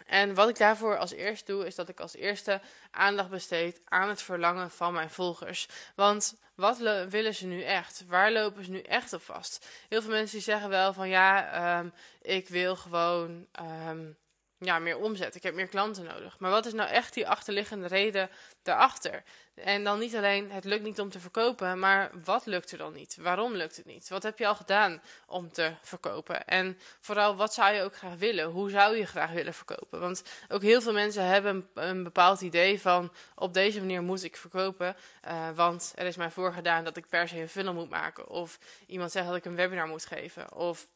En 0.05 0.33
wat 0.33 0.49
ik 0.49 0.57
daarvoor 0.57 0.97
als 0.97 1.11
eerst 1.11 1.47
doe, 1.47 1.65
is 1.65 1.75
dat 1.75 1.89
ik 1.89 1.99
als 1.99 2.15
eerste 2.15 2.61
aandacht 2.91 3.29
besteed 3.29 3.81
aan 3.85 4.09
het 4.09 4.21
verlangen 4.21 4.71
van 4.71 4.93
mijn 4.93 5.09
volgers. 5.09 5.67
Want 5.95 6.35
wat 6.55 6.77
willen 7.09 7.35
ze 7.35 7.45
nu 7.45 7.61
echt? 7.61 8.03
Waar 8.07 8.31
lopen 8.31 8.65
ze 8.65 8.71
nu 8.71 8.81
echt 8.81 9.13
op 9.13 9.21
vast? 9.21 9.67
Heel 9.89 10.01
veel 10.01 10.11
mensen 10.11 10.35
die 10.35 10.45
zeggen 10.45 10.69
wel 10.69 10.93
van 10.93 11.09
ja, 11.09 11.79
um, 11.79 11.93
ik 12.21 12.49
wil 12.49 12.75
gewoon 12.75 13.45
um, 13.87 14.17
ja, 14.59 14.79
meer 14.79 14.97
omzet. 14.97 15.35
Ik 15.35 15.43
heb 15.43 15.53
meer 15.53 15.67
klanten 15.67 16.03
nodig. 16.03 16.39
Maar 16.39 16.51
wat 16.51 16.65
is 16.65 16.73
nou 16.73 16.89
echt 16.89 17.13
die 17.13 17.27
achterliggende 17.27 17.87
reden 17.87 18.29
daarachter? 18.63 19.23
En 19.55 19.83
dan 19.83 19.99
niet 19.99 20.15
alleen 20.15 20.51
het 20.51 20.63
lukt 20.63 20.83
niet 20.83 20.99
om 20.99 21.09
te 21.09 21.19
verkopen, 21.19 21.79
maar 21.79 22.11
wat 22.23 22.45
lukt 22.45 22.71
er 22.71 22.77
dan 22.77 22.93
niet? 22.93 23.17
Waarom 23.21 23.55
lukt 23.55 23.75
het 23.77 23.85
niet? 23.85 24.09
Wat 24.09 24.23
heb 24.23 24.39
je 24.39 24.47
al 24.47 24.55
gedaan 24.55 25.01
om 25.27 25.51
te 25.51 25.73
verkopen? 25.81 26.45
En 26.45 26.79
vooral, 26.99 27.35
wat 27.35 27.53
zou 27.53 27.73
je 27.73 27.83
ook 27.83 27.95
graag 27.95 28.15
willen? 28.15 28.45
Hoe 28.45 28.69
zou 28.69 28.97
je 28.97 29.05
graag 29.05 29.31
willen 29.31 29.53
verkopen? 29.53 29.99
Want 29.99 30.23
ook 30.47 30.61
heel 30.61 30.81
veel 30.81 30.93
mensen 30.93 31.25
hebben 31.25 31.69
een, 31.73 32.03
bepaald 32.03 32.41
idee 32.41 32.81
van 32.81 33.11
op 33.35 33.53
deze 33.53 33.79
manier 33.79 34.01
moet 34.01 34.23
ik 34.23 34.37
verkopen. 34.37 34.95
Uh, 35.27 35.49
want 35.55 35.93
er 35.95 36.05
is 36.05 36.15
mij 36.15 36.31
voorgedaan 36.31 36.83
dat 36.83 36.97
ik 36.97 37.09
per 37.09 37.27
se 37.27 37.41
een 37.41 37.49
funnel 37.49 37.73
moet 37.73 37.89
maken. 37.89 38.27
Of 38.29 38.59
iemand 38.87 39.11
zegt 39.11 39.27
dat 39.27 39.35
ik 39.35 39.45
een 39.45 39.55
webinar 39.55 39.87
moet 39.87 40.05
geven. 40.05 40.53
Of 40.53 40.87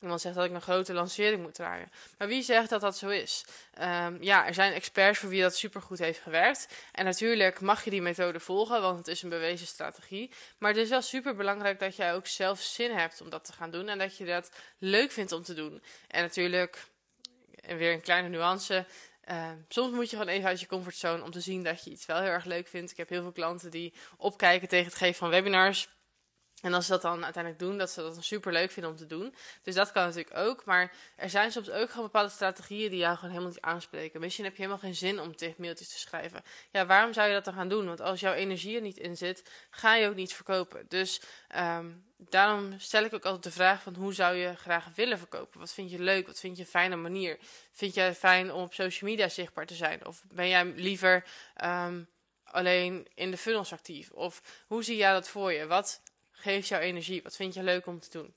Iemand 0.00 0.20
zegt 0.20 0.34
dat 0.34 0.44
ik 0.44 0.52
een 0.52 0.60
grote 0.60 0.92
lancering 0.92 1.42
moet 1.42 1.54
draaien. 1.54 1.92
Maar 2.18 2.28
wie 2.28 2.42
zegt 2.42 2.68
dat 2.70 2.80
dat 2.80 2.96
zo 2.96 3.08
is? 3.08 3.44
Um, 3.80 4.22
ja, 4.22 4.46
er 4.46 4.54
zijn 4.54 4.72
experts 4.72 5.18
voor 5.18 5.28
wie 5.28 5.42
dat 5.42 5.56
supergoed 5.56 5.98
heeft 5.98 6.20
gewerkt. 6.20 6.68
En 6.92 7.04
natuurlijk 7.04 7.60
mag 7.60 7.84
je 7.84 7.90
die 7.90 8.02
methode 8.02 8.40
volgen, 8.40 8.80
want 8.82 8.98
het 8.98 9.08
is 9.08 9.22
een 9.22 9.28
bewezen 9.28 9.66
strategie. 9.66 10.30
Maar 10.58 10.70
het 10.70 10.80
is 10.80 10.88
wel 10.88 11.02
super 11.02 11.36
belangrijk 11.36 11.78
dat 11.78 11.96
jij 11.96 12.14
ook 12.14 12.26
zelf 12.26 12.60
zin 12.60 12.90
hebt 12.90 13.20
om 13.20 13.30
dat 13.30 13.44
te 13.44 13.52
gaan 13.52 13.70
doen. 13.70 13.88
En 13.88 13.98
dat 13.98 14.16
je 14.16 14.24
dat 14.24 14.50
leuk 14.78 15.10
vindt 15.10 15.32
om 15.32 15.42
te 15.42 15.54
doen. 15.54 15.82
En 16.08 16.22
natuurlijk, 16.22 16.86
en 17.60 17.76
weer 17.76 17.92
een 17.92 18.00
kleine 18.02 18.28
nuance. 18.28 18.86
Uh, 19.30 19.50
soms 19.68 19.94
moet 19.94 20.10
je 20.10 20.16
gewoon 20.16 20.32
even 20.32 20.48
uit 20.48 20.60
je 20.60 20.66
comfortzone 20.66 21.22
om 21.22 21.30
te 21.30 21.40
zien 21.40 21.62
dat 21.62 21.84
je 21.84 21.90
iets 21.90 22.06
wel 22.06 22.20
heel 22.20 22.30
erg 22.30 22.44
leuk 22.44 22.68
vindt. 22.68 22.90
Ik 22.90 22.96
heb 22.96 23.08
heel 23.08 23.22
veel 23.22 23.32
klanten 23.32 23.70
die 23.70 23.92
opkijken 24.16 24.68
tegen 24.68 24.86
het 24.86 24.94
geven 24.94 25.14
van 25.14 25.30
webinars. 25.30 25.88
En 26.60 26.74
als 26.74 26.86
ze 26.86 26.90
dat 26.90 27.02
dan 27.02 27.24
uiteindelijk 27.24 27.62
doen, 27.62 27.78
dat 27.78 27.90
ze 27.90 28.00
dat 28.00 28.14
dan 28.14 28.22
super 28.22 28.52
leuk 28.52 28.70
vinden 28.70 28.90
om 28.90 28.96
te 28.96 29.06
doen. 29.06 29.34
Dus 29.62 29.74
dat 29.74 29.92
kan 29.92 30.04
natuurlijk 30.04 30.36
ook. 30.36 30.64
Maar 30.64 30.92
er 31.16 31.30
zijn 31.30 31.52
soms 31.52 31.70
ook 31.70 31.90
gewoon 31.90 32.04
bepaalde 32.04 32.30
strategieën 32.30 32.90
die 32.90 32.98
jou 32.98 33.14
gewoon 33.14 33.30
helemaal 33.30 33.52
niet 33.52 33.60
aanspreken. 33.60 34.20
Misschien 34.20 34.44
heb 34.44 34.56
je 34.56 34.62
helemaal 34.62 34.82
geen 34.82 34.94
zin 34.94 35.20
om 35.20 35.36
tegen 35.36 35.54
mailtjes 35.58 35.88
te 35.88 35.98
schrijven. 35.98 36.42
Ja, 36.70 36.86
waarom 36.86 37.12
zou 37.12 37.28
je 37.28 37.34
dat 37.34 37.44
dan 37.44 37.54
gaan 37.54 37.68
doen? 37.68 37.86
Want 37.86 38.00
als 38.00 38.20
jouw 38.20 38.32
energie 38.32 38.76
er 38.76 38.82
niet 38.82 38.98
in 38.98 39.16
zit, 39.16 39.50
ga 39.70 39.94
je 39.94 40.08
ook 40.08 40.14
niet 40.14 40.34
verkopen. 40.34 40.84
Dus 40.88 41.20
um, 41.56 42.04
daarom 42.16 42.74
stel 42.78 43.04
ik 43.04 43.14
ook 43.14 43.24
altijd 43.24 43.42
de 43.42 43.50
vraag 43.50 43.82
van 43.82 43.94
hoe 43.94 44.14
zou 44.14 44.34
je 44.34 44.56
graag 44.56 44.88
willen 44.94 45.18
verkopen? 45.18 45.60
Wat 45.60 45.72
vind 45.72 45.90
je 45.90 45.98
leuk? 45.98 46.26
Wat 46.26 46.40
vind 46.40 46.56
je 46.56 46.62
een 46.62 46.68
fijne 46.68 46.96
manier? 46.96 47.38
Vind 47.72 47.94
jij 47.94 48.14
fijn 48.14 48.52
om 48.52 48.62
op 48.62 48.74
social 48.74 49.10
media 49.10 49.28
zichtbaar 49.28 49.66
te 49.66 49.74
zijn? 49.74 50.06
Of 50.06 50.22
ben 50.32 50.48
jij 50.48 50.64
liever 50.64 51.24
um, 51.64 52.08
alleen 52.44 53.08
in 53.14 53.30
de 53.30 53.36
funnels 53.36 53.72
actief? 53.72 54.10
Of 54.10 54.42
hoe 54.66 54.84
zie 54.84 54.96
jij 54.96 55.12
dat 55.12 55.28
voor 55.28 55.52
je? 55.52 55.66
Wat 55.66 56.02
geeft 56.40 56.68
jou 56.68 56.82
energie? 56.82 57.22
Wat 57.22 57.36
vind 57.36 57.54
je 57.54 57.62
leuk 57.62 57.86
om 57.86 58.00
te 58.00 58.10
doen? 58.10 58.34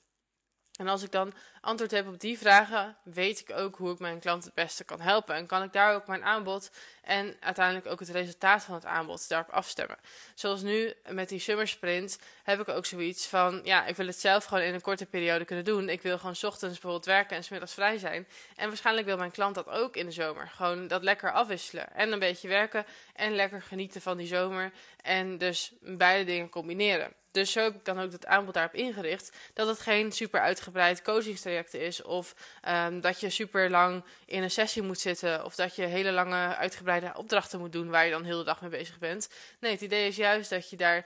En 0.74 0.88
als 0.88 1.04
ik 1.04 1.12
dan 1.12 1.34
antwoord 1.62 1.92
heb 1.92 2.08
op 2.08 2.20
die 2.20 2.38
vragen, 2.38 2.98
weet 3.04 3.40
ik 3.40 3.56
ook 3.56 3.76
hoe 3.76 3.92
ik 3.92 4.00
mijn 4.00 4.20
klant 4.20 4.44
het 4.44 4.54
beste 4.54 4.84
kan 4.84 5.02
helpen. 5.02 5.36
En 5.36 5.48
kan 5.48 5.64
ik 5.64 5.74
daar 5.74 5.96
ook 5.96 6.08
mijn 6.08 6.24
aanbod 6.24 6.72
en 7.02 7.36
uiteindelijk 7.40 7.88
ook 7.88 8.00
het 8.00 8.10
resultaat 8.10 8.64
van 8.64 8.76
het 8.76 8.86
aanbod 8.86 9.30
daarop 9.30 9.50
afstemmen. 9.50 9.98
Zoals 10.36 10.62
nu 10.62 10.94
met 11.10 11.30
die 11.30 11.40
summer 11.40 11.68
sprint 11.68 12.20
heb 12.44 12.60
ik 12.60 12.70
ook 12.70 12.86
zoiets 12.86 13.28
van, 13.28 13.62
ja, 13.64 13.86
ik 13.86 13.96
wil 13.96 14.08
het 14.08 14.20
zelf 14.20 14.46
gewoon 14.46 14.64
in 14.64 14.74
een 14.74 14.82
korte 14.82 15.06
periode 15.06 15.46
kunnen 15.46 15.66
doen. 15.66 15.90
Ik 15.90 16.02
wil 16.02 16.18
gewoon 16.18 16.36
ochtends 16.42 16.80
bijvoorbeeld 16.80 17.06
werken 17.06 17.38
en 17.38 17.44
smiddags 17.44 17.74
vrij 17.74 17.98
zijn. 17.98 18.28
En 18.56 18.68
waarschijnlijk 18.68 19.08
wil 19.08 19.18
mijn 19.18 19.32
klant 19.32 19.56
dat 19.56 19.68
ook 19.68 19.96
in 19.96 20.06
de 20.06 20.12
zomer. 20.12 20.48
Gewoon 20.48 20.88
dat 20.88 21.04
lekker 21.04 21.32
afwisselen. 21.32 21.94
En 21.94 22.12
een 22.12 22.20
beetje 22.20 22.48
werken 22.48 22.86
en 23.14 23.36
lekker 23.36 23.62
genieten 23.62 24.02
van 24.02 24.18
die 24.18 24.28
zomer. 24.28 24.72
En 25.02 25.38
dus 25.38 25.74
beide 25.82 26.26
dingen 26.26 26.50
combineren. 26.50 27.14
Dus 27.34 27.52
zo 27.52 27.72
dan 27.84 28.00
ook 28.00 28.12
het 28.12 28.26
aanbod 28.26 28.54
daarop 28.54 28.74
ingericht. 28.74 29.32
Dat 29.54 29.68
het 29.68 29.80
geen 29.80 30.12
super 30.12 30.40
uitgebreid 30.40 31.02
coachingstraject 31.02 31.74
is. 31.74 32.02
Of 32.02 32.36
um, 32.68 33.02
dat 33.02 33.20
je 33.20 33.30
super 33.30 33.70
lang 33.70 34.04
in 34.26 34.44
een 34.44 34.52
sessie 34.52 34.82
moet 34.82 35.00
zitten. 35.00 35.46
Of 35.46 35.56
dat 35.56 35.76
je 35.76 35.86
hele 35.86 36.12
lange 36.12 36.56
uitgebreide 36.56 37.12
opdrachten 37.16 37.60
moet 37.60 37.72
doen 37.72 37.90
waar 37.90 38.06
je 38.06 38.12
dan 38.12 38.24
heel 38.24 38.38
de 38.38 38.44
dag 38.44 38.62
mee 38.62 38.70
bezig 38.70 39.00
bent. 39.00 39.30
Nee, 39.60 39.72
het 39.72 39.82
idee 39.82 40.08
is 40.08 40.16
juist 40.16 40.50
dat 40.50 40.70
je 40.70 40.76
daar 40.76 41.06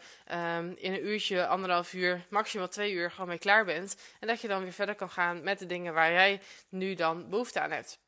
um, 0.57 0.75
in 0.77 0.93
een 0.93 1.05
uurtje, 1.05 1.47
anderhalf 1.47 1.93
uur, 1.93 2.25
maximaal 2.29 2.67
twee 2.67 2.91
uur 2.91 3.11
gewoon 3.11 3.27
mee 3.27 3.37
klaar 3.37 3.65
bent. 3.65 3.95
En 4.19 4.27
dat 4.27 4.41
je 4.41 4.47
dan 4.47 4.63
weer 4.63 4.73
verder 4.73 4.95
kan 4.95 5.09
gaan 5.09 5.43
met 5.43 5.59
de 5.59 5.65
dingen 5.65 5.93
waar 5.93 6.11
jij 6.11 6.41
nu 6.69 6.95
dan 6.95 7.29
behoefte 7.29 7.59
aan 7.59 7.71
hebt. 7.71 7.99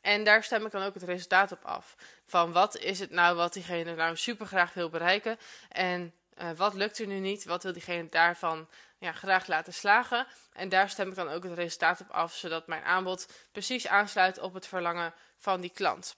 En 0.00 0.24
daar 0.24 0.44
stem 0.44 0.66
ik 0.66 0.72
dan 0.72 0.82
ook 0.82 0.94
het 0.94 1.02
resultaat 1.02 1.52
op 1.52 1.64
af. 1.64 1.96
Van 2.26 2.52
wat 2.52 2.78
is 2.78 2.98
het 2.98 3.10
nou 3.10 3.36
wat 3.36 3.52
diegene 3.52 3.94
nou 3.94 4.16
super 4.16 4.46
graag 4.46 4.74
wil 4.74 4.88
bereiken. 4.88 5.38
En 5.68 6.14
uh, 6.38 6.50
wat 6.56 6.74
lukt 6.74 6.98
er 6.98 7.06
nu 7.06 7.18
niet? 7.18 7.44
Wat 7.44 7.62
wil 7.62 7.72
diegene 7.72 8.08
daarvan 8.08 8.68
ja, 8.98 9.12
graag 9.12 9.46
laten 9.46 9.72
slagen? 9.72 10.26
En 10.52 10.68
daar 10.68 10.90
stem 10.90 11.08
ik 11.08 11.14
dan 11.14 11.28
ook 11.28 11.42
het 11.42 11.52
resultaat 11.52 12.00
op 12.00 12.10
af, 12.10 12.34
zodat 12.34 12.66
mijn 12.66 12.84
aanbod 12.84 13.26
precies 13.52 13.86
aansluit 13.86 14.38
op 14.38 14.54
het 14.54 14.66
verlangen 14.66 15.14
van 15.38 15.60
die 15.60 15.70
klant. 15.70 16.16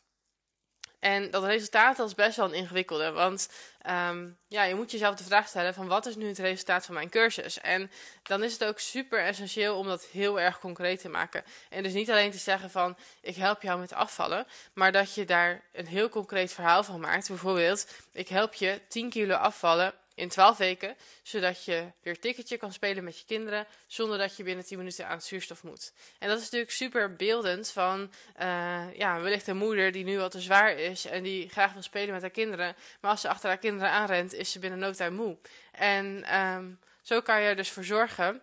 En 1.05 1.31
dat 1.31 1.45
resultaat 1.45 1.99
is 1.99 2.15
best 2.15 2.37
wel 2.37 2.47
een 2.47 2.55
ingewikkelde, 2.55 3.11
want 3.11 3.49
um, 3.91 4.39
ja, 4.49 4.63
je 4.63 4.75
moet 4.75 4.91
jezelf 4.91 5.15
de 5.15 5.25
vraag 5.25 5.49
stellen 5.49 5.75
van 5.75 5.87
wat 5.87 6.07
is 6.07 6.17
nu 6.17 6.29
het 6.29 6.39
resultaat 6.39 6.85
van 6.85 6.95
mijn 6.95 7.09
cursus? 7.09 7.61
En 7.61 7.91
dan 8.23 8.43
is 8.43 8.53
het 8.53 8.65
ook 8.65 8.79
super 8.79 9.19
essentieel 9.19 9.79
om 9.79 9.87
dat 9.87 10.05
heel 10.05 10.41
erg 10.41 10.59
concreet 10.59 11.01
te 11.01 11.09
maken. 11.09 11.45
En 11.69 11.83
dus 11.83 11.93
niet 11.93 12.11
alleen 12.11 12.31
te 12.31 12.39
zeggen 12.39 12.71
van 12.71 12.97
ik 13.21 13.37
help 13.37 13.63
jou 13.63 13.81
met 13.81 13.93
afvallen, 13.93 14.47
maar 14.73 14.93
dat 14.93 15.15
je 15.15 15.25
daar 15.25 15.63
een 15.73 15.87
heel 15.87 16.09
concreet 16.09 16.53
verhaal 16.53 16.85
van 16.85 17.01
maakt. 17.01 17.29
Bijvoorbeeld, 17.29 17.87
ik 18.13 18.29
help 18.29 18.55
je 18.55 18.81
10 18.89 19.11
kilo 19.11 19.35
afvallen 19.35 19.95
in 20.15 20.29
12 20.29 20.57
weken, 20.57 20.97
zodat 21.23 21.65
je 21.65 21.85
weer 22.03 22.19
ticketje 22.19 22.57
kan 22.57 22.73
spelen 22.73 23.05
met 23.05 23.19
je 23.19 23.25
kinderen 23.27 23.67
zonder 23.87 24.19
dat 24.19 24.37
je 24.37 24.43
binnen 24.43 24.65
10 24.65 24.79
minuten 24.79 25.09
aan 25.09 25.21
zuurstof 25.21 25.63
moet. 25.63 25.93
En 26.19 26.29
dat 26.29 26.39
is 26.39 26.45
natuurlijk 26.45 26.71
super 26.71 27.17
beeldend 27.17 27.71
van 27.71 28.11
uh, 28.41 28.95
ja, 28.97 29.21
wellicht 29.21 29.47
een 29.47 29.57
moeder 29.57 29.93
die 29.93 30.05
nu 30.05 30.19
al 30.19 30.29
te 30.29 30.41
zwaar 30.41 30.79
is 30.79 31.05
en 31.05 31.23
die 31.23 31.49
graag 31.49 31.73
wil 31.73 31.83
spelen 31.83 32.13
met 32.13 32.23
haar 32.23 32.31
kinderen, 32.31 32.77
maar 33.01 33.11
als 33.11 33.21
ze 33.21 33.29
achter 33.29 33.49
haar 33.49 33.59
kinderen 33.59 33.91
aanrent, 33.91 34.33
is 34.33 34.53
ze 34.53 34.59
binnen 34.59 34.79
no 34.79 34.93
time 34.93 35.17
moe. 35.17 35.37
En 35.73 36.37
um, 36.41 36.79
zo 37.03 37.21
kan 37.21 37.41
je 37.41 37.49
er 37.49 37.57
dus 37.57 37.71
voor 37.71 37.85
zorgen 37.85 38.43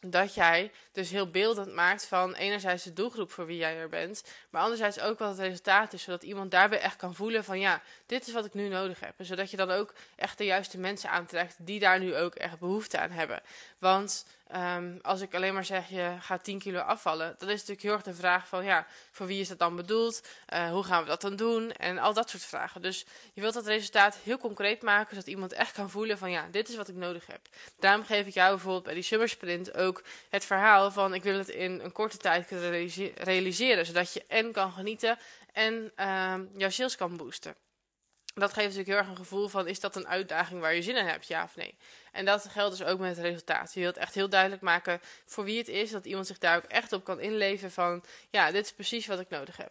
dat 0.00 0.34
jij 0.34 0.72
dus 0.92 1.10
heel 1.10 1.30
beeldend 1.30 1.74
maakt 1.74 2.06
van 2.06 2.34
enerzijds 2.34 2.84
de 2.84 2.92
doelgroep 2.92 3.32
voor 3.32 3.46
wie 3.46 3.56
jij 3.56 3.76
er 3.76 3.88
bent, 3.88 4.22
maar 4.50 4.62
anderzijds 4.62 5.00
ook 5.00 5.18
wat 5.18 5.28
het 5.28 5.38
resultaat 5.38 5.92
is, 5.92 6.02
zodat 6.02 6.22
iemand 6.22 6.50
daarbij 6.50 6.80
echt 6.80 6.96
kan 6.96 7.14
voelen 7.14 7.44
van 7.44 7.60
ja, 7.60 7.82
dit 8.06 8.26
is 8.26 8.32
wat 8.32 8.44
ik 8.44 8.54
nu 8.54 8.68
nodig 8.68 9.00
heb. 9.00 9.14
En 9.16 9.24
zodat 9.24 9.50
je 9.50 9.56
dan 9.56 9.70
ook 9.70 9.94
echt 10.16 10.38
de 10.38 10.44
juiste 10.44 10.78
mensen 10.78 11.10
aantrekt 11.10 11.54
die 11.58 11.80
daar 11.80 11.98
nu 11.98 12.16
ook 12.16 12.34
echt 12.34 12.58
behoefte 12.58 12.98
aan 12.98 13.10
hebben. 13.10 13.42
Want 13.78 14.26
um, 14.56 14.98
als 15.02 15.20
ik 15.20 15.34
alleen 15.34 15.54
maar 15.54 15.64
zeg 15.64 15.88
je 15.88 16.16
gaat 16.20 16.44
10 16.44 16.58
kilo 16.58 16.78
afvallen, 16.78 17.34
dan 17.38 17.48
is 17.48 17.54
natuurlijk 17.54 17.82
heel 17.82 17.92
erg 17.92 18.02
de 18.02 18.14
vraag 18.14 18.48
van 18.48 18.64
ja, 18.64 18.86
voor 19.10 19.26
wie 19.26 19.40
is 19.40 19.48
dat 19.48 19.58
dan 19.58 19.76
bedoeld? 19.76 20.22
Uh, 20.52 20.70
hoe 20.70 20.84
gaan 20.84 21.02
we 21.02 21.08
dat 21.08 21.20
dan 21.20 21.36
doen? 21.36 21.72
En 21.72 21.98
al 21.98 22.14
dat 22.14 22.30
soort 22.30 22.44
vragen. 22.44 22.82
Dus 22.82 23.06
je 23.32 23.40
wilt 23.40 23.54
dat 23.54 23.66
resultaat 23.66 24.16
heel 24.16 24.38
concreet 24.38 24.82
maken, 24.82 25.10
zodat 25.10 25.26
iemand 25.26 25.52
echt 25.52 25.72
kan 25.72 25.90
voelen 25.90 26.18
van 26.18 26.30
ja, 26.30 26.48
dit 26.50 26.68
is 26.68 26.76
wat 26.76 26.88
ik 26.88 26.94
nodig 26.94 27.26
heb. 27.26 27.40
Daarom 27.78 28.04
geef 28.04 28.26
ik 28.26 28.34
jou 28.34 28.50
bijvoorbeeld 28.50 28.84
bij 28.84 28.94
die 28.94 29.02
summer 29.02 29.28
sprint 29.28 29.74
ook 29.74 30.02
het 30.30 30.44
verhaal 30.44 30.90
van 30.90 31.14
ik 31.14 31.22
wil 31.22 31.38
het 31.38 31.48
in 31.48 31.80
een 31.80 31.92
korte 31.92 32.16
tijd 32.16 32.46
kunnen 32.46 32.90
realiseren, 33.14 33.86
zodat 33.86 34.12
je 34.12 34.24
en 34.28 34.52
kan 34.52 34.72
genieten 34.72 35.18
en 35.52 35.92
uh, 35.96 36.34
jouw 36.56 36.70
sales 36.70 36.96
kan 36.96 37.16
boosten. 37.16 37.54
Dat 38.38 38.52
geeft 38.52 38.66
natuurlijk 38.66 38.88
heel 38.88 38.98
erg 38.98 39.08
een 39.08 39.24
gevoel 39.24 39.48
van 39.48 39.66
is 39.66 39.80
dat 39.80 39.96
een 39.96 40.08
uitdaging 40.08 40.60
waar 40.60 40.74
je 40.74 40.82
zin 40.82 40.96
in 40.96 41.06
hebt, 41.06 41.26
ja 41.26 41.44
of 41.44 41.56
nee. 41.56 41.74
En 42.12 42.24
dat 42.24 42.48
geldt 42.48 42.78
dus 42.78 42.86
ook 42.86 42.98
met 42.98 43.16
het 43.16 43.26
resultaat. 43.26 43.74
Je 43.74 43.80
wilt 43.80 43.96
echt 43.96 44.14
heel 44.14 44.28
duidelijk 44.28 44.62
maken 44.62 45.00
voor 45.24 45.44
wie 45.44 45.58
het 45.58 45.68
is, 45.68 45.90
dat 45.90 46.04
iemand 46.04 46.26
zich 46.26 46.38
daar 46.38 46.56
ook 46.56 46.64
echt 46.64 46.92
op 46.92 47.04
kan 47.04 47.20
inleven 47.20 47.70
van 47.70 48.04
ja, 48.30 48.50
dit 48.50 48.64
is 48.64 48.72
precies 48.72 49.06
wat 49.06 49.20
ik 49.20 49.28
nodig 49.28 49.56
heb. 49.56 49.70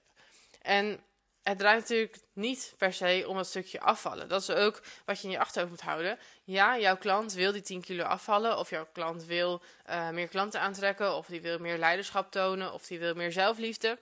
En 0.62 1.00
het 1.48 1.58
draait 1.58 1.80
natuurlijk 1.80 2.18
niet 2.34 2.74
per 2.78 2.94
se 2.94 3.24
om 3.28 3.38
het 3.38 3.48
stukje 3.48 3.80
afvallen. 3.80 4.30
Dat 4.30 4.42
is 4.42 4.50
ook 4.50 4.82
wat 5.06 5.20
je 5.20 5.28
in 5.28 5.34
je 5.34 5.40
achterhoofd 5.40 5.72
moet 5.72 5.82
houden. 5.82 6.20
Ja, 6.44 6.78
jouw 6.80 6.98
klant 6.98 7.34
wil 7.34 7.52
die 7.52 7.62
10 7.62 7.82
kilo 7.82 8.04
afvallen, 8.04 8.58
of 8.58 8.70
jouw 8.70 8.88
klant 8.94 9.26
wil 9.26 9.62
uh, 9.90 10.10
meer 10.10 10.28
klanten 10.28 10.62
aantrekken, 10.62 11.16
of 11.16 11.26
die 11.26 11.42
wil 11.42 11.60
meer 11.60 11.78
leiderschap 11.78 12.32
tonen, 12.32 12.74
of 12.74 12.88
die 12.88 13.00
wil 13.00 13.14
meer 13.14 13.32
zelfliefde. 13.32 13.98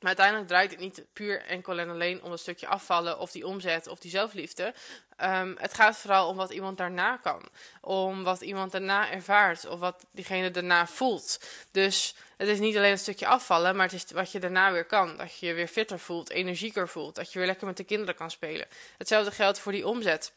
Maar 0.00 0.08
uiteindelijk 0.08 0.48
draait 0.48 0.70
het 0.70 0.80
niet 0.80 1.04
puur 1.12 1.42
enkel 1.42 1.78
en 1.78 1.90
alleen 1.90 2.22
om 2.22 2.32
een 2.32 2.38
stukje 2.38 2.66
afvallen 2.66 3.18
of 3.18 3.30
die 3.30 3.46
omzet 3.46 3.86
of 3.86 3.98
die 3.98 4.10
zelfliefde. 4.10 4.74
Um, 5.22 5.56
het 5.58 5.74
gaat 5.74 5.96
vooral 5.96 6.28
om 6.28 6.36
wat 6.36 6.50
iemand 6.50 6.76
daarna 6.76 7.16
kan. 7.16 7.48
Om 7.80 8.22
wat 8.22 8.40
iemand 8.40 8.72
daarna 8.72 9.10
ervaart 9.10 9.66
of 9.66 9.78
wat 9.78 10.06
diegene 10.10 10.50
daarna 10.50 10.86
voelt. 10.86 11.40
Dus 11.70 12.14
het 12.36 12.48
is 12.48 12.58
niet 12.58 12.76
alleen 12.76 12.90
een 12.90 12.98
stukje 12.98 13.26
afvallen, 13.26 13.76
maar 13.76 13.86
het 13.86 13.94
is 13.94 14.10
wat 14.12 14.32
je 14.32 14.40
daarna 14.40 14.72
weer 14.72 14.84
kan. 14.84 15.16
Dat 15.16 15.38
je 15.38 15.46
je 15.46 15.54
weer 15.54 15.68
fitter 15.68 15.98
voelt, 15.98 16.30
energieker 16.30 16.88
voelt. 16.88 17.14
Dat 17.14 17.32
je 17.32 17.38
weer 17.38 17.48
lekker 17.48 17.66
met 17.66 17.76
de 17.76 17.84
kinderen 17.84 18.14
kan 18.14 18.30
spelen. 18.30 18.66
Hetzelfde 18.96 19.30
geldt 19.30 19.58
voor 19.58 19.72
die 19.72 19.86
omzet 19.86 20.32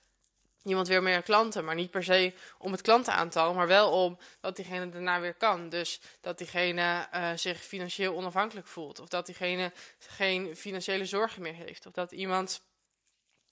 iemand 0.63 0.87
weer 0.87 1.03
meer 1.03 1.21
klanten. 1.21 1.65
Maar 1.65 1.75
niet 1.75 1.91
per 1.91 2.03
se 2.03 2.33
om 2.57 2.71
het 2.71 2.81
klantenaantal, 2.81 3.53
maar 3.53 3.67
wel 3.67 3.91
om 3.91 4.17
wat 4.41 4.55
diegene 4.55 4.89
daarna 4.89 5.19
weer 5.19 5.33
kan. 5.33 5.69
Dus 5.69 6.01
dat 6.21 6.37
diegene 6.37 7.07
uh, 7.13 7.29
zich 7.35 7.63
financieel 7.63 8.15
onafhankelijk 8.15 8.67
voelt. 8.67 8.99
Of 8.99 9.07
dat 9.07 9.25
diegene 9.25 9.71
geen 9.99 10.55
financiële 10.55 11.05
zorgen 11.05 11.41
meer 11.41 11.55
heeft. 11.55 11.85
Of 11.85 11.93
dat 11.93 12.11
iemand 12.11 12.61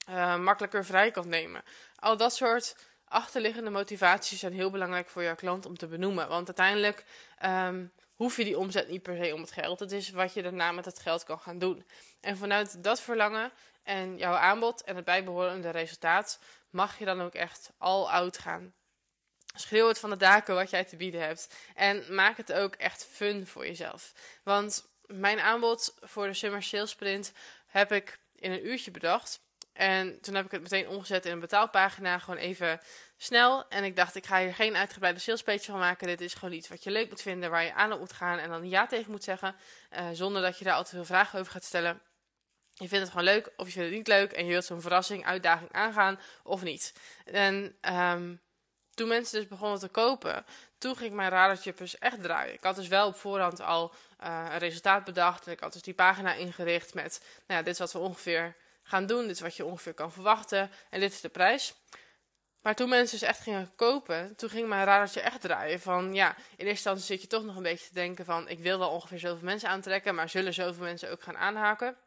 uh, 0.09 0.37
makkelijker 0.37 0.85
vrij 0.85 1.11
kan 1.11 1.29
nemen. 1.29 1.63
Al 1.95 2.17
dat 2.17 2.35
soort 2.35 2.75
achterliggende 3.05 3.69
motivaties 3.69 4.39
zijn 4.39 4.53
heel 4.53 4.69
belangrijk 4.69 5.09
voor 5.09 5.23
jouw 5.23 5.35
klant 5.35 5.65
om 5.65 5.77
te 5.77 5.87
benoemen. 5.87 6.27
Want 6.27 6.47
uiteindelijk 6.47 7.05
um, 7.45 7.91
hoef 8.15 8.37
je 8.37 8.43
die 8.43 8.57
omzet 8.57 8.89
niet 8.89 9.01
per 9.01 9.23
se 9.23 9.33
om 9.33 9.41
het 9.41 9.51
geld. 9.51 9.79
Het 9.79 9.91
is 9.91 10.09
wat 10.09 10.33
je 10.33 10.41
daarna 10.41 10.71
met 10.71 10.85
het 10.85 10.99
geld 10.99 11.23
kan 11.23 11.39
gaan 11.39 11.59
doen. 11.59 11.85
En 12.19 12.37
vanuit 12.37 12.83
dat 12.83 13.01
verlangen 13.01 13.51
en 13.83 14.17
jouw 14.17 14.33
aanbod 14.33 14.83
en 14.83 14.95
het 14.95 15.05
bijbehorende 15.05 15.69
resultaat 15.69 16.39
mag 16.71 16.99
je 16.99 17.05
dan 17.05 17.21
ook 17.21 17.33
echt 17.33 17.69
al 17.77 18.11
oud 18.11 18.37
gaan. 18.37 18.73
Schreeuw 19.55 19.87
het 19.87 19.99
van 19.99 20.09
de 20.09 20.17
daken 20.17 20.55
wat 20.55 20.69
jij 20.69 20.83
te 20.83 20.95
bieden 20.95 21.21
hebt. 21.21 21.55
En 21.75 22.15
maak 22.15 22.37
het 22.37 22.53
ook 22.53 22.75
echt 22.75 23.05
fun 23.05 23.47
voor 23.47 23.65
jezelf. 23.65 24.13
Want 24.43 24.89
mijn 25.05 25.39
aanbod 25.39 25.95
voor 25.99 26.27
de 26.27 26.33
Summer 26.33 26.63
Sales 26.63 26.89
Sprint 26.89 27.31
heb 27.67 27.91
ik 27.91 28.19
in 28.35 28.51
een 28.51 28.67
uurtje 28.67 28.91
bedacht. 28.91 29.39
En 29.73 30.21
toen 30.21 30.35
heb 30.35 30.45
ik 30.45 30.51
het 30.51 30.61
meteen 30.61 30.87
omgezet 30.87 31.25
in 31.25 31.31
een 31.31 31.39
betaalpagina. 31.39 32.19
Gewoon 32.19 32.39
even 32.39 32.79
snel. 33.17 33.67
En 33.69 33.83
ik 33.83 33.95
dacht, 33.95 34.15
ik 34.15 34.25
ga 34.25 34.39
hier 34.39 34.53
geen 34.53 34.75
uitgebreide 34.75 35.19
salespage 35.19 35.71
van 35.71 35.79
maken. 35.79 36.07
Dit 36.07 36.21
is 36.21 36.33
gewoon 36.33 36.53
iets 36.53 36.67
wat 36.67 36.83
je 36.83 36.91
leuk 36.91 37.09
moet 37.09 37.21
vinden, 37.21 37.49
waar 37.49 37.63
je 37.63 37.73
aan 37.73 37.91
op 37.91 37.99
moet 37.99 38.13
gaan 38.13 38.37
en 38.37 38.49
dan 38.49 38.69
ja 38.69 38.87
tegen 38.87 39.11
moet 39.11 39.23
zeggen. 39.23 39.55
Uh, 39.91 40.07
zonder 40.11 40.41
dat 40.41 40.57
je 40.57 40.63
daar 40.63 40.73
altijd 40.75 40.95
veel 40.95 41.05
vragen 41.05 41.39
over 41.39 41.51
gaat 41.51 41.63
stellen. 41.63 42.01
Je 42.73 42.87
vindt 42.87 43.03
het 43.03 43.09
gewoon 43.09 43.33
leuk 43.33 43.51
of 43.57 43.65
je 43.65 43.71
vindt 43.71 43.87
het 43.87 43.97
niet 43.97 44.07
leuk 44.07 44.31
en 44.31 44.45
je 44.45 44.51
wilt 44.51 44.65
zo'n 44.65 44.81
verrassing, 44.81 45.25
uitdaging 45.25 45.71
aangaan 45.71 46.19
of 46.43 46.63
niet. 46.63 46.93
En 47.25 47.75
um, 47.95 48.41
toen 48.93 49.07
mensen 49.07 49.39
dus 49.39 49.47
begonnen 49.47 49.79
te 49.79 49.87
kopen, 49.87 50.45
toen 50.77 50.95
ging 50.95 51.13
mijn 51.13 51.29
radartje 51.29 51.73
dus 51.73 51.97
echt 51.97 52.21
draaien. 52.21 52.53
Ik 52.53 52.63
had 52.63 52.75
dus 52.75 52.87
wel 52.87 53.07
op 53.07 53.15
voorhand 53.15 53.61
al 53.61 53.93
uh, 54.23 54.45
een 54.51 54.57
resultaat 54.57 55.03
bedacht 55.03 55.45
en 55.45 55.51
ik 55.51 55.59
had 55.59 55.73
dus 55.73 55.81
die 55.81 55.93
pagina 55.93 56.33
ingericht 56.33 56.93
met, 56.93 57.19
nou 57.47 57.59
ja, 57.59 57.65
dit 57.65 57.73
is 57.73 57.79
wat 57.79 57.91
we 57.91 57.99
ongeveer 57.99 58.55
gaan 58.83 59.05
doen, 59.05 59.21
dit 59.21 59.35
is 59.35 59.41
wat 59.41 59.55
je 59.55 59.65
ongeveer 59.65 59.93
kan 59.93 60.11
verwachten 60.11 60.71
en 60.89 60.99
dit 60.99 61.11
is 61.11 61.21
de 61.21 61.29
prijs. 61.29 61.73
Maar 62.61 62.75
toen 62.75 62.89
mensen 62.89 63.19
dus 63.19 63.27
echt 63.27 63.39
gingen 63.39 63.71
kopen, 63.75 64.35
toen 64.35 64.49
ging 64.49 64.67
mijn 64.67 64.85
radartje 64.85 65.21
echt 65.21 65.41
draaien. 65.41 65.79
Van 65.79 66.13
ja, 66.13 66.29
in 66.35 66.35
eerste 66.51 66.69
instantie 66.69 67.05
zit 67.05 67.21
je 67.21 67.27
toch 67.27 67.43
nog 67.43 67.55
een 67.55 67.63
beetje 67.63 67.87
te 67.87 67.93
denken 67.93 68.25
van... 68.25 68.49
ik 68.49 68.59
wil 68.59 68.79
wel 68.79 68.89
ongeveer 68.89 69.19
zoveel 69.19 69.45
mensen 69.45 69.69
aantrekken, 69.69 70.15
maar 70.15 70.29
zullen 70.29 70.53
zoveel 70.53 70.83
mensen 70.83 71.11
ook 71.11 71.23
gaan 71.23 71.37
aanhaken? 71.37 71.97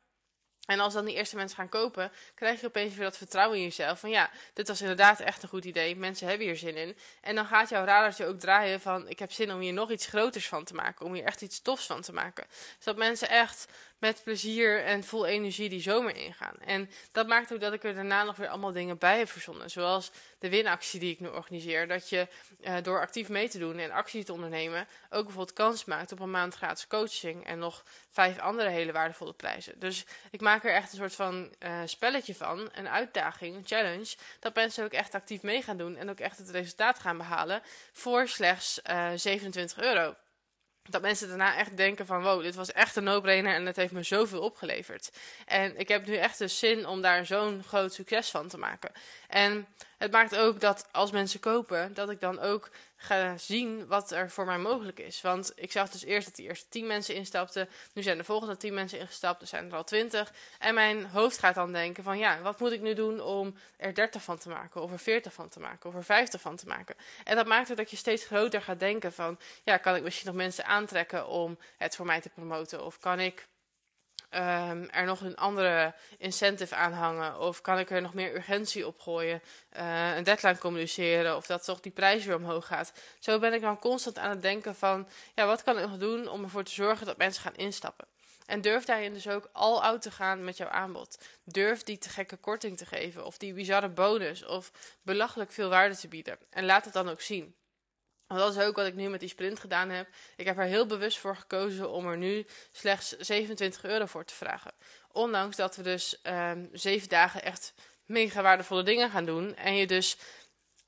En 0.66 0.80
als 0.80 0.92
dan 0.92 1.04
die 1.04 1.14
eerste 1.14 1.36
mensen 1.36 1.56
gaan 1.56 1.68
kopen, 1.68 2.12
krijg 2.34 2.60
je 2.60 2.66
opeens 2.66 2.94
weer 2.94 3.04
dat 3.04 3.16
vertrouwen 3.16 3.56
in 3.58 3.62
jezelf. 3.62 4.00
Van 4.00 4.10
ja, 4.10 4.30
dit 4.52 4.68
was 4.68 4.80
inderdaad 4.80 5.20
echt 5.20 5.42
een 5.42 5.48
goed 5.48 5.64
idee. 5.64 5.96
Mensen 5.96 6.28
hebben 6.28 6.46
hier 6.46 6.56
zin 6.56 6.76
in. 6.76 6.96
En 7.20 7.34
dan 7.34 7.46
gaat 7.46 7.68
jouw 7.68 7.84
radartje 7.84 8.26
ook 8.26 8.38
draaien 8.38 8.80
van 8.80 9.08
ik 9.08 9.18
heb 9.18 9.32
zin 9.32 9.52
om 9.52 9.60
hier 9.60 9.72
nog 9.72 9.90
iets 9.90 10.06
groters 10.06 10.48
van 10.48 10.64
te 10.64 10.74
maken. 10.74 11.06
Om 11.06 11.14
hier 11.14 11.24
echt 11.24 11.42
iets 11.42 11.62
tofs 11.62 11.86
van 11.86 12.00
te 12.00 12.12
maken. 12.12 12.46
Zodat 12.78 12.98
mensen 12.98 13.28
echt 13.28 13.66
met 13.98 14.20
plezier 14.24 14.84
en 14.84 15.04
vol 15.04 15.26
energie 15.26 15.68
die 15.68 15.80
zomer 15.80 16.16
ingaan. 16.16 16.54
En 16.64 16.90
dat 17.12 17.26
maakt 17.26 17.52
ook 17.52 17.60
dat 17.60 17.72
ik 17.72 17.84
er 17.84 17.94
daarna 17.94 18.24
nog 18.24 18.36
weer 18.36 18.48
allemaal 18.48 18.72
dingen 18.72 18.98
bij 18.98 19.18
heb 19.18 19.28
verzonnen. 19.28 19.70
Zoals 19.70 20.10
de 20.38 20.48
winactie 20.48 21.00
die 21.00 21.12
ik 21.12 21.20
nu 21.20 21.28
organiseer. 21.28 21.88
Dat 21.88 22.08
je 22.08 22.28
uh, 22.60 22.76
door 22.82 23.00
actief 23.00 23.28
mee 23.28 23.48
te 23.48 23.58
doen 23.58 23.78
en 23.78 23.90
actie 23.90 24.24
te 24.24 24.32
ondernemen 24.32 24.86
ook 25.10 25.24
bijvoorbeeld 25.24 25.52
kans 25.52 25.84
maakt 25.84 26.12
op 26.12 26.20
een 26.20 26.30
maand 26.30 26.54
gratis 26.54 26.86
coaching 26.86 27.46
en 27.46 27.58
nog 27.58 27.84
vijf 28.10 28.38
andere 28.38 28.68
hele 28.68 28.92
waardevolle 28.92 29.32
prijzen. 29.32 29.78
Dus 29.78 30.04
ik 30.30 30.40
maak 30.40 30.64
er 30.64 30.74
echt 30.74 30.92
een 30.92 30.98
soort 30.98 31.14
van 31.14 31.54
uh, 31.58 31.80
spelletje 31.84 32.34
van, 32.34 32.68
een 32.72 32.88
uitdaging, 32.88 33.56
een 33.56 33.66
challenge, 33.66 34.16
dat 34.40 34.54
mensen 34.54 34.84
ook 34.84 34.92
echt 34.92 35.14
actief 35.14 35.42
mee 35.42 35.62
gaan 35.62 35.76
doen 35.76 35.96
en 35.96 36.10
ook 36.10 36.20
echt 36.20 36.38
het 36.38 36.50
resultaat 36.50 36.98
gaan 36.98 37.16
behalen 37.16 37.62
voor 37.92 38.28
slechts 38.28 38.80
uh, 38.90 39.12
eh, 39.12 39.18
27 39.18 39.82
euro 39.82 40.14
dat 40.88 41.02
mensen 41.02 41.28
daarna 41.28 41.56
echt 41.56 41.76
denken 41.76 42.06
van 42.06 42.22
wow, 42.22 42.42
dit 42.42 42.54
was 42.54 42.72
echt 42.72 42.96
een 42.96 43.04
no-brainer 43.04 43.54
en 43.54 43.66
het 43.66 43.76
heeft 43.76 43.92
me 43.92 44.02
zoveel 44.02 44.40
opgeleverd. 44.40 45.10
En 45.46 45.78
ik 45.78 45.88
heb 45.88 46.06
nu 46.06 46.16
echt 46.16 46.38
de 46.38 46.48
zin 46.48 46.86
om 46.86 47.02
daar 47.02 47.26
zo'n 47.26 47.62
groot 47.66 47.94
succes 47.94 48.30
van 48.30 48.48
te 48.48 48.58
maken. 48.58 48.92
En 49.28 49.66
het 49.98 50.12
maakt 50.12 50.36
ook 50.36 50.60
dat 50.60 50.86
als 50.92 51.10
mensen 51.10 51.40
kopen, 51.40 51.94
dat 51.94 52.10
ik 52.10 52.20
dan 52.20 52.40
ook 52.40 52.70
ga 52.96 53.36
zien 53.36 53.86
wat 53.86 54.10
er 54.10 54.30
voor 54.30 54.44
mij 54.44 54.58
mogelijk 54.58 54.98
is. 55.00 55.20
Want 55.20 55.52
ik 55.54 55.72
zag 55.72 55.90
dus 55.90 56.04
eerst 56.04 56.26
dat 56.26 56.36
die 56.36 56.46
eerste 56.46 56.68
10 56.68 56.86
mensen 56.86 57.14
instapten. 57.14 57.68
Nu 57.92 58.02
zijn 58.02 58.18
de 58.18 58.24
volgende 58.24 58.56
10 58.56 58.74
mensen 58.74 58.98
ingestapt, 58.98 59.40
er 59.40 59.46
zijn 59.46 59.70
er 59.70 59.76
al 59.76 59.84
20. 59.84 60.32
En 60.58 60.74
mijn 60.74 61.06
hoofd 61.06 61.38
gaat 61.38 61.54
dan 61.54 61.72
denken 61.72 62.02
van 62.02 62.18
ja, 62.18 62.40
wat 62.40 62.60
moet 62.60 62.72
ik 62.72 62.80
nu 62.80 62.94
doen 62.94 63.20
om 63.20 63.54
er 63.76 63.94
30 63.94 64.22
van 64.22 64.38
te 64.38 64.48
maken, 64.48 64.82
of 64.82 64.92
er 64.92 64.98
40 64.98 65.32
van 65.32 65.48
te 65.48 65.60
maken, 65.60 65.88
of 65.88 65.94
er 65.94 66.04
50 66.04 66.40
van 66.40 66.56
te 66.56 66.66
maken. 66.66 66.94
En 67.24 67.36
dat 67.36 67.46
maakt 67.46 67.70
ook 67.70 67.76
dat 67.76 67.90
je 67.90 67.96
steeds 67.96 68.24
groter 68.24 68.62
gaat 68.62 68.78
denken 68.78 69.12
van 69.12 69.38
ja, 69.64 69.76
kan 69.76 69.96
ik 69.96 70.02
misschien 70.02 70.26
nog 70.26 70.36
mensen 70.36 70.66
aantrekken 70.66 71.28
om 71.28 71.58
het 71.76 71.96
voor 71.96 72.06
mij 72.06 72.20
te 72.20 72.28
promoten? 72.28 72.84
Of 72.84 72.98
kan 72.98 73.20
ik 73.20 73.46
um, 74.36 74.90
er 74.90 75.04
nog 75.04 75.20
een 75.20 75.36
andere 75.36 75.94
incentive 76.18 76.74
aan 76.74 76.92
hangen? 76.92 77.38
Of 77.38 77.60
kan 77.60 77.78
ik 77.78 77.90
er 77.90 78.02
nog 78.02 78.14
meer 78.14 78.34
urgentie 78.34 78.86
op 78.86 79.00
gooien? 79.00 79.42
Uh, 79.76 80.16
een 80.16 80.24
deadline 80.24 80.58
communiceren? 80.58 81.36
Of 81.36 81.46
dat 81.46 81.64
toch 81.64 81.80
die 81.80 81.92
prijs 81.92 82.24
weer 82.24 82.36
omhoog 82.36 82.66
gaat? 82.66 82.92
Zo 83.18 83.38
ben 83.38 83.52
ik 83.52 83.60
dan 83.60 83.78
constant 83.78 84.18
aan 84.18 84.30
het 84.30 84.42
denken 84.42 84.74
van, 84.74 85.08
ja, 85.34 85.46
wat 85.46 85.62
kan 85.62 85.78
ik 85.78 85.88
nog 85.88 85.98
doen 85.98 86.28
om 86.28 86.42
ervoor 86.42 86.64
te 86.64 86.72
zorgen 86.72 87.06
dat 87.06 87.16
mensen 87.16 87.42
gaan 87.42 87.56
instappen? 87.56 88.06
En 88.46 88.60
durf 88.60 88.84
daarin 88.84 89.12
dus 89.12 89.28
ook 89.28 89.48
al 89.52 89.82
out 89.82 90.02
te 90.02 90.10
gaan 90.10 90.44
met 90.44 90.56
jouw 90.56 90.68
aanbod. 90.68 91.18
Durf 91.44 91.82
die 91.82 91.98
te 91.98 92.08
gekke 92.08 92.36
korting 92.36 92.76
te 92.76 92.86
geven, 92.86 93.24
of 93.24 93.38
die 93.38 93.52
bizarre 93.54 93.88
bonus, 93.88 94.44
of 94.44 94.70
belachelijk 95.02 95.52
veel 95.52 95.68
waarde 95.68 95.96
te 95.96 96.08
bieden. 96.08 96.38
En 96.50 96.64
laat 96.64 96.84
het 96.84 96.94
dan 96.94 97.08
ook 97.08 97.20
zien. 97.20 97.54
Want 98.26 98.40
dat 98.40 98.56
is 98.56 98.62
ook 98.62 98.76
wat 98.76 98.86
ik 98.86 98.94
nu 98.94 99.08
met 99.08 99.20
die 99.20 99.28
sprint 99.28 99.60
gedaan 99.60 99.90
heb. 99.90 100.08
Ik 100.36 100.46
heb 100.46 100.58
er 100.58 100.64
heel 100.64 100.86
bewust 100.86 101.18
voor 101.18 101.36
gekozen 101.36 101.90
om 101.90 102.06
er 102.06 102.16
nu 102.16 102.46
slechts 102.72 103.08
27 103.18 103.84
euro 103.84 104.06
voor 104.06 104.24
te 104.24 104.34
vragen. 104.34 104.72
Ondanks 105.12 105.56
dat 105.56 105.76
we 105.76 105.82
dus 105.82 106.20
um, 106.22 106.68
zeven 106.72 107.08
dagen 107.08 107.42
echt 107.42 107.74
mega 108.04 108.42
waardevolle 108.42 108.82
dingen 108.82 109.10
gaan 109.10 109.24
doen. 109.24 109.56
En 109.56 109.76
je 109.76 109.86
dus 109.86 110.16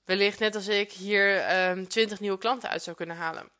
wellicht 0.04 0.38
net 0.38 0.54
als 0.54 0.68
ik 0.68 0.92
hier 0.92 1.36
um, 1.36 1.48
ehm, 1.48 1.86
20 1.86 2.20
nieuwe 2.20 2.38
klanten 2.38 2.68
uit 2.68 2.82
zou 2.82 2.96
kunnen 2.96 3.16
halen. 3.16 3.55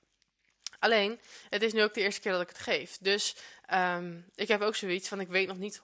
Alleen, 0.87 1.21
het 1.51 1.63
is 1.63 1.73
nu 1.73 1.83
ook 1.83 1.95
de 1.95 2.01
eerste 2.01 2.21
keer 2.21 2.33
dat 2.33 2.41
ik 2.41 2.49
het 2.49 2.59
geef. 2.59 2.99
Dus 3.01 3.37
um, 3.75 4.25
ik 4.35 4.49
heb 4.49 4.61
ook 4.61 4.75
zoiets 4.75 5.09
van, 5.09 5.21
ik 5.21 5.29
weet 5.29 5.49
nog 5.49 5.57
niet 5.57 5.81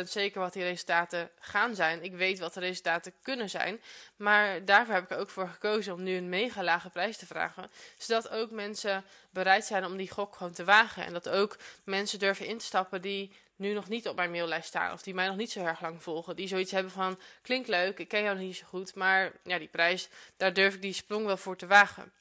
100% 0.00 0.02
zeker 0.02 0.40
wat 0.40 0.52
die 0.52 0.62
resultaten 0.62 1.30
gaan 1.38 1.74
zijn. 1.74 2.02
Ik 2.02 2.14
weet 2.14 2.38
wat 2.38 2.54
de 2.54 2.60
resultaten 2.60 3.12
kunnen 3.22 3.50
zijn. 3.50 3.80
Maar 4.16 4.64
daarvoor 4.64 4.94
heb 4.94 5.10
ik 5.10 5.18
ook 5.18 5.30
voor 5.30 5.48
gekozen 5.48 5.92
om 5.92 6.02
nu 6.02 6.16
een 6.16 6.28
mega 6.28 6.62
lage 6.62 6.90
prijs 6.90 7.16
te 7.16 7.26
vragen. 7.26 7.70
Zodat 7.98 8.28
ook 8.28 8.50
mensen 8.50 9.04
bereid 9.30 9.64
zijn 9.64 9.84
om 9.84 9.96
die 9.96 10.10
gok 10.10 10.36
gewoon 10.36 10.52
te 10.52 10.64
wagen. 10.64 11.04
En 11.04 11.12
dat 11.12 11.28
ook 11.28 11.56
mensen 11.84 12.18
durven 12.18 12.46
in 12.46 12.58
te 12.58 12.64
stappen 12.64 13.02
die 13.02 13.32
nu 13.56 13.72
nog 13.72 13.88
niet 13.88 14.08
op 14.08 14.16
mijn 14.16 14.30
maillijst 14.30 14.68
staan. 14.68 14.92
Of 14.92 15.02
die 15.02 15.14
mij 15.14 15.26
nog 15.26 15.36
niet 15.36 15.52
zo 15.52 15.64
erg 15.64 15.80
lang 15.80 16.02
volgen. 16.02 16.36
Die 16.36 16.48
zoiets 16.48 16.72
hebben 16.72 16.92
van, 16.92 17.18
klinkt 17.42 17.68
leuk, 17.68 17.98
ik 17.98 18.08
ken 18.08 18.22
jou 18.22 18.38
niet 18.38 18.56
zo 18.56 18.66
goed. 18.66 18.94
Maar 18.94 19.32
ja, 19.44 19.58
die 19.58 19.68
prijs, 19.68 20.08
daar 20.36 20.52
durf 20.52 20.74
ik 20.74 20.82
die 20.82 20.92
sprong 20.92 21.26
wel 21.26 21.36
voor 21.36 21.56
te 21.56 21.66
wagen. 21.66 22.12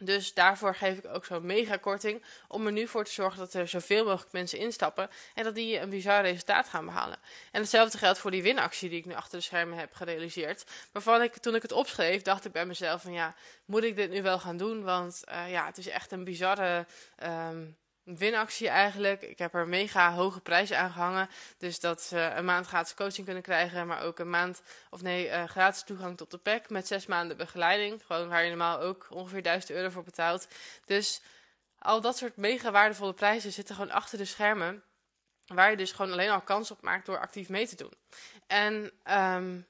Dus 0.00 0.34
daarvoor 0.34 0.74
geef 0.74 0.98
ik 0.98 1.06
ook 1.06 1.24
zo'n 1.24 1.46
mega 1.46 1.76
korting. 1.76 2.22
Om 2.48 2.66
er 2.66 2.72
nu 2.72 2.86
voor 2.86 3.04
te 3.04 3.12
zorgen 3.12 3.38
dat 3.38 3.54
er 3.54 3.68
zoveel 3.68 4.04
mogelijk 4.04 4.32
mensen 4.32 4.58
instappen. 4.58 5.10
En 5.34 5.44
dat 5.44 5.54
die 5.54 5.78
een 5.78 5.90
bizar 5.90 6.22
resultaat 6.22 6.68
gaan 6.68 6.84
behalen. 6.84 7.18
En 7.50 7.60
hetzelfde 7.60 7.98
geldt 7.98 8.18
voor 8.18 8.30
die 8.30 8.42
winactie 8.42 8.88
die 8.88 8.98
ik 8.98 9.06
nu 9.06 9.14
achter 9.14 9.38
de 9.38 9.44
schermen 9.44 9.78
heb 9.78 9.94
gerealiseerd. 9.94 10.64
Waarvan 10.92 11.22
ik 11.22 11.36
toen 11.36 11.54
ik 11.54 11.62
het 11.62 11.72
opschreef, 11.72 12.22
dacht 12.22 12.44
ik 12.44 12.52
bij 12.52 12.66
mezelf 12.66 13.02
van 13.02 13.12
ja, 13.12 13.34
moet 13.64 13.84
ik 13.84 13.96
dit 13.96 14.10
nu 14.10 14.22
wel 14.22 14.38
gaan 14.38 14.56
doen? 14.56 14.82
Want 14.82 15.22
uh, 15.28 15.50
ja, 15.50 15.66
het 15.66 15.78
is 15.78 15.88
echt 15.88 16.12
een 16.12 16.24
bizarre 16.24 16.86
um, 17.22 17.76
winactie 18.16 18.68
eigenlijk. 18.68 19.22
Ik 19.22 19.38
heb 19.38 19.54
er 19.54 19.68
mega 19.68 20.12
hoge 20.12 20.40
prijzen 20.40 20.78
aan 20.78 20.90
gehangen. 20.90 21.28
Dus 21.58 21.80
dat 21.80 22.02
ze 22.02 22.18
een 22.18 22.44
maand 22.44 22.66
gratis 22.66 22.94
coaching 22.94 23.24
kunnen 23.24 23.42
krijgen. 23.42 23.86
Maar 23.86 24.02
ook 24.02 24.18
een 24.18 24.30
maand, 24.30 24.62
of 24.90 25.02
nee, 25.02 25.28
uh, 25.28 25.44
gratis 25.44 25.82
toegang 25.82 26.16
tot 26.16 26.30
de 26.30 26.38
pack. 26.38 26.70
Met 26.70 26.86
zes 26.86 27.06
maanden 27.06 27.36
begeleiding. 27.36 28.02
Gewoon 28.06 28.28
waar 28.28 28.42
je 28.42 28.48
normaal 28.48 28.80
ook 28.80 29.06
ongeveer 29.10 29.42
1000 29.42 29.72
euro 29.72 29.90
voor 29.90 30.02
betaalt. 30.02 30.48
Dus 30.84 31.20
al 31.78 32.00
dat 32.00 32.16
soort 32.16 32.36
mega 32.36 32.70
waardevolle 32.70 33.14
prijzen 33.14 33.52
zitten 33.52 33.74
gewoon 33.74 33.90
achter 33.90 34.18
de 34.18 34.24
schermen. 34.24 34.82
Waar 35.46 35.70
je 35.70 35.76
dus 35.76 35.92
gewoon 35.92 36.12
alleen 36.12 36.30
al 36.30 36.40
kans 36.40 36.70
op 36.70 36.82
maakt 36.82 37.06
door 37.06 37.18
actief 37.18 37.48
mee 37.48 37.68
te 37.68 37.76
doen. 37.76 37.92
En 38.46 38.92
um, 39.10 39.66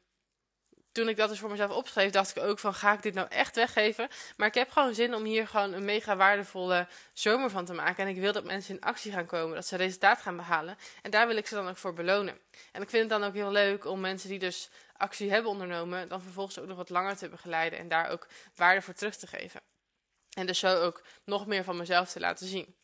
toen 1.01 1.09
ik 1.09 1.17
dat 1.17 1.29
dus 1.29 1.39
voor 1.39 1.51
mezelf 1.51 1.71
opschreef, 1.71 2.11
dacht 2.11 2.37
ik 2.37 2.43
ook 2.43 2.59
van 2.59 2.75
ga 2.75 2.93
ik 2.93 3.03
dit 3.03 3.15
nou 3.15 3.29
echt 3.29 3.57
weggeven? 3.57 4.09
Maar 4.37 4.49
ik 4.49 4.55
heb 4.55 4.71
gewoon 4.71 4.95
zin 4.95 5.15
om 5.15 5.25
hier 5.25 5.49
gewoon 5.49 5.73
een 5.73 5.85
mega 5.85 6.17
waardevolle 6.17 6.87
zomer 7.13 7.51
van 7.51 7.65
te 7.65 7.73
maken. 7.73 8.05
En 8.05 8.11
ik 8.11 8.21
wil 8.21 8.33
dat 8.33 8.45
mensen 8.45 8.75
in 8.75 8.81
actie 8.81 9.13
gaan 9.13 9.27
komen, 9.27 9.55
dat 9.55 9.67
ze 9.67 9.77
resultaat 9.77 10.21
gaan 10.21 10.37
behalen. 10.37 10.77
En 11.03 11.11
daar 11.11 11.27
wil 11.27 11.37
ik 11.37 11.47
ze 11.47 11.55
dan 11.55 11.69
ook 11.69 11.77
voor 11.77 11.95
belonen. 11.95 12.39
En 12.73 12.83
ik 12.83 12.91
vind 12.91 13.11
het 13.11 13.21
dan 13.21 13.29
ook 13.29 13.35
heel 13.35 13.51
leuk 13.51 13.85
om 13.85 14.01
mensen 14.01 14.29
die 14.29 14.39
dus 14.39 14.71
actie 14.97 15.31
hebben 15.31 15.51
ondernomen, 15.51 16.09
dan 16.09 16.23
vervolgens 16.23 16.59
ook 16.59 16.67
nog 16.67 16.77
wat 16.77 16.91
langer 16.91 17.17
te 17.17 17.29
begeleiden 17.29 17.79
en 17.79 17.89
daar 17.89 18.09
ook 18.09 18.27
waarde 18.55 18.83
voor 18.83 18.95
terug 18.95 19.17
te 19.17 19.27
geven. 19.27 19.61
En 20.31 20.47
dus 20.47 20.59
zo 20.59 20.83
ook 20.83 21.03
nog 21.25 21.47
meer 21.47 21.65
van 21.65 21.77
mezelf 21.77 22.11
te 22.11 22.21
laten 22.21 22.47
zien. 22.47 22.75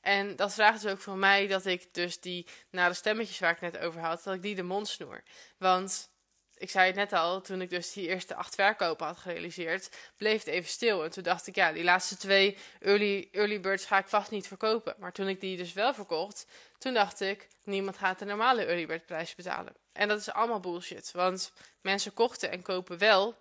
En 0.00 0.36
dat 0.36 0.54
vraagt 0.54 0.82
dus 0.82 0.92
ook 0.92 1.00
van 1.00 1.18
mij 1.18 1.46
dat 1.46 1.66
ik 1.66 1.94
dus 1.94 2.20
die, 2.20 2.46
na 2.70 2.88
de 2.88 2.94
stemmetjes 2.94 3.38
waar 3.38 3.52
ik 3.52 3.60
net 3.60 3.78
over 3.78 4.00
had, 4.00 4.22
dat 4.22 4.34
ik 4.34 4.42
die 4.42 4.54
de 4.54 4.62
mond 4.62 4.88
snoer. 4.88 5.22
Want 5.58 6.10
ik 6.60 6.70
zei 6.70 6.86
het 6.86 6.96
net 6.96 7.12
al, 7.12 7.40
toen 7.40 7.60
ik 7.60 7.70
dus 7.70 7.92
die 7.92 8.08
eerste 8.08 8.34
acht 8.34 8.54
verkopen 8.54 9.06
had 9.06 9.18
gerealiseerd, 9.18 9.90
bleef 10.16 10.38
het 10.38 10.54
even 10.54 10.70
stil. 10.70 11.04
En 11.04 11.10
toen 11.10 11.22
dacht 11.22 11.46
ik, 11.46 11.54
ja, 11.54 11.72
die 11.72 11.84
laatste 11.84 12.16
twee 12.16 12.56
early, 12.80 13.28
early 13.32 13.60
birds 13.60 13.84
ga 13.84 13.98
ik 13.98 14.08
vast 14.08 14.30
niet 14.30 14.46
verkopen. 14.46 14.94
Maar 14.98 15.12
toen 15.12 15.28
ik 15.28 15.40
die 15.40 15.56
dus 15.56 15.72
wel 15.72 15.94
verkocht, 15.94 16.46
toen 16.78 16.94
dacht 16.94 17.20
ik, 17.20 17.48
niemand 17.64 17.98
gaat 17.98 18.18
de 18.18 18.24
normale 18.24 18.64
early 18.64 18.86
bird 18.86 19.06
prijs 19.06 19.34
betalen. 19.34 19.74
En 19.92 20.08
dat 20.08 20.18
is 20.20 20.32
allemaal 20.32 20.60
bullshit, 20.60 21.10
want 21.12 21.52
mensen 21.80 22.14
kochten 22.14 22.50
en 22.50 22.62
kopen 22.62 22.98
wel 22.98 23.36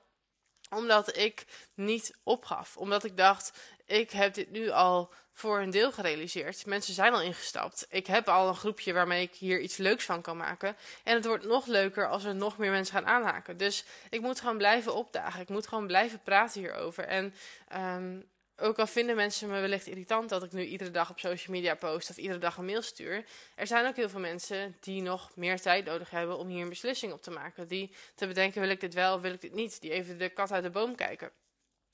omdat 0.69 1.17
ik 1.17 1.45
niet 1.73 2.15
opgaf. 2.23 2.77
Omdat 2.77 3.03
ik 3.03 3.17
dacht, 3.17 3.59
ik 3.89 4.11
heb 4.11 4.33
dit 4.33 4.51
nu 4.51 4.69
al 4.69 5.13
voor 5.31 5.59
een 5.59 5.69
deel 5.69 5.91
gerealiseerd. 5.91 6.65
Mensen 6.65 6.93
zijn 6.93 7.13
al 7.13 7.21
ingestapt. 7.21 7.85
Ik 7.89 8.07
heb 8.07 8.27
al 8.27 8.47
een 8.47 8.55
groepje 8.55 8.93
waarmee 8.93 9.21
ik 9.21 9.35
hier 9.35 9.59
iets 9.59 9.77
leuks 9.77 10.05
van 10.05 10.21
kan 10.21 10.37
maken. 10.37 10.75
En 11.03 11.15
het 11.15 11.25
wordt 11.25 11.45
nog 11.45 11.65
leuker 11.65 12.07
als 12.07 12.23
er 12.23 12.35
nog 12.35 12.57
meer 12.57 12.71
mensen 12.71 12.95
gaan 12.95 13.07
aanhaken. 13.07 13.57
Dus 13.57 13.85
ik 14.09 14.21
moet 14.21 14.39
gewoon 14.39 14.57
blijven 14.57 14.95
opdagen. 14.95 15.41
Ik 15.41 15.49
moet 15.49 15.67
gewoon 15.67 15.87
blijven 15.87 16.21
praten 16.23 16.61
hierover. 16.61 17.03
En 17.03 17.33
um, 17.75 18.29
ook 18.57 18.79
al 18.79 18.87
vinden 18.87 19.15
mensen 19.15 19.49
me 19.49 19.59
wellicht 19.59 19.87
irritant 19.87 20.29
dat 20.29 20.43
ik 20.43 20.51
nu 20.51 20.65
iedere 20.65 20.91
dag 20.91 21.09
op 21.09 21.19
social 21.19 21.55
media 21.55 21.75
post 21.75 22.09
of 22.09 22.17
iedere 22.17 22.39
dag 22.39 22.57
een 22.57 22.65
mail 22.65 22.81
stuur. 22.81 23.25
Er 23.55 23.67
zijn 23.67 23.87
ook 23.87 23.95
heel 23.95 24.09
veel 24.09 24.19
mensen 24.19 24.77
die 24.79 25.01
nog 25.01 25.31
meer 25.35 25.61
tijd 25.61 25.85
nodig 25.85 26.09
hebben 26.09 26.37
om 26.37 26.47
hier 26.47 26.61
een 26.61 26.69
beslissing 26.69 27.13
op 27.13 27.21
te 27.21 27.31
maken. 27.31 27.67
Die 27.67 27.91
te 28.15 28.27
bedenken, 28.27 28.61
wil 28.61 28.69
ik 28.69 28.79
dit 28.79 28.93
wel, 28.93 29.21
wil 29.21 29.33
ik 29.33 29.41
dit 29.41 29.53
niet. 29.53 29.81
Die 29.81 29.91
even 29.91 30.17
de 30.17 30.29
kat 30.29 30.51
uit 30.51 30.63
de 30.63 30.69
boom 30.69 30.95
kijken 30.95 31.31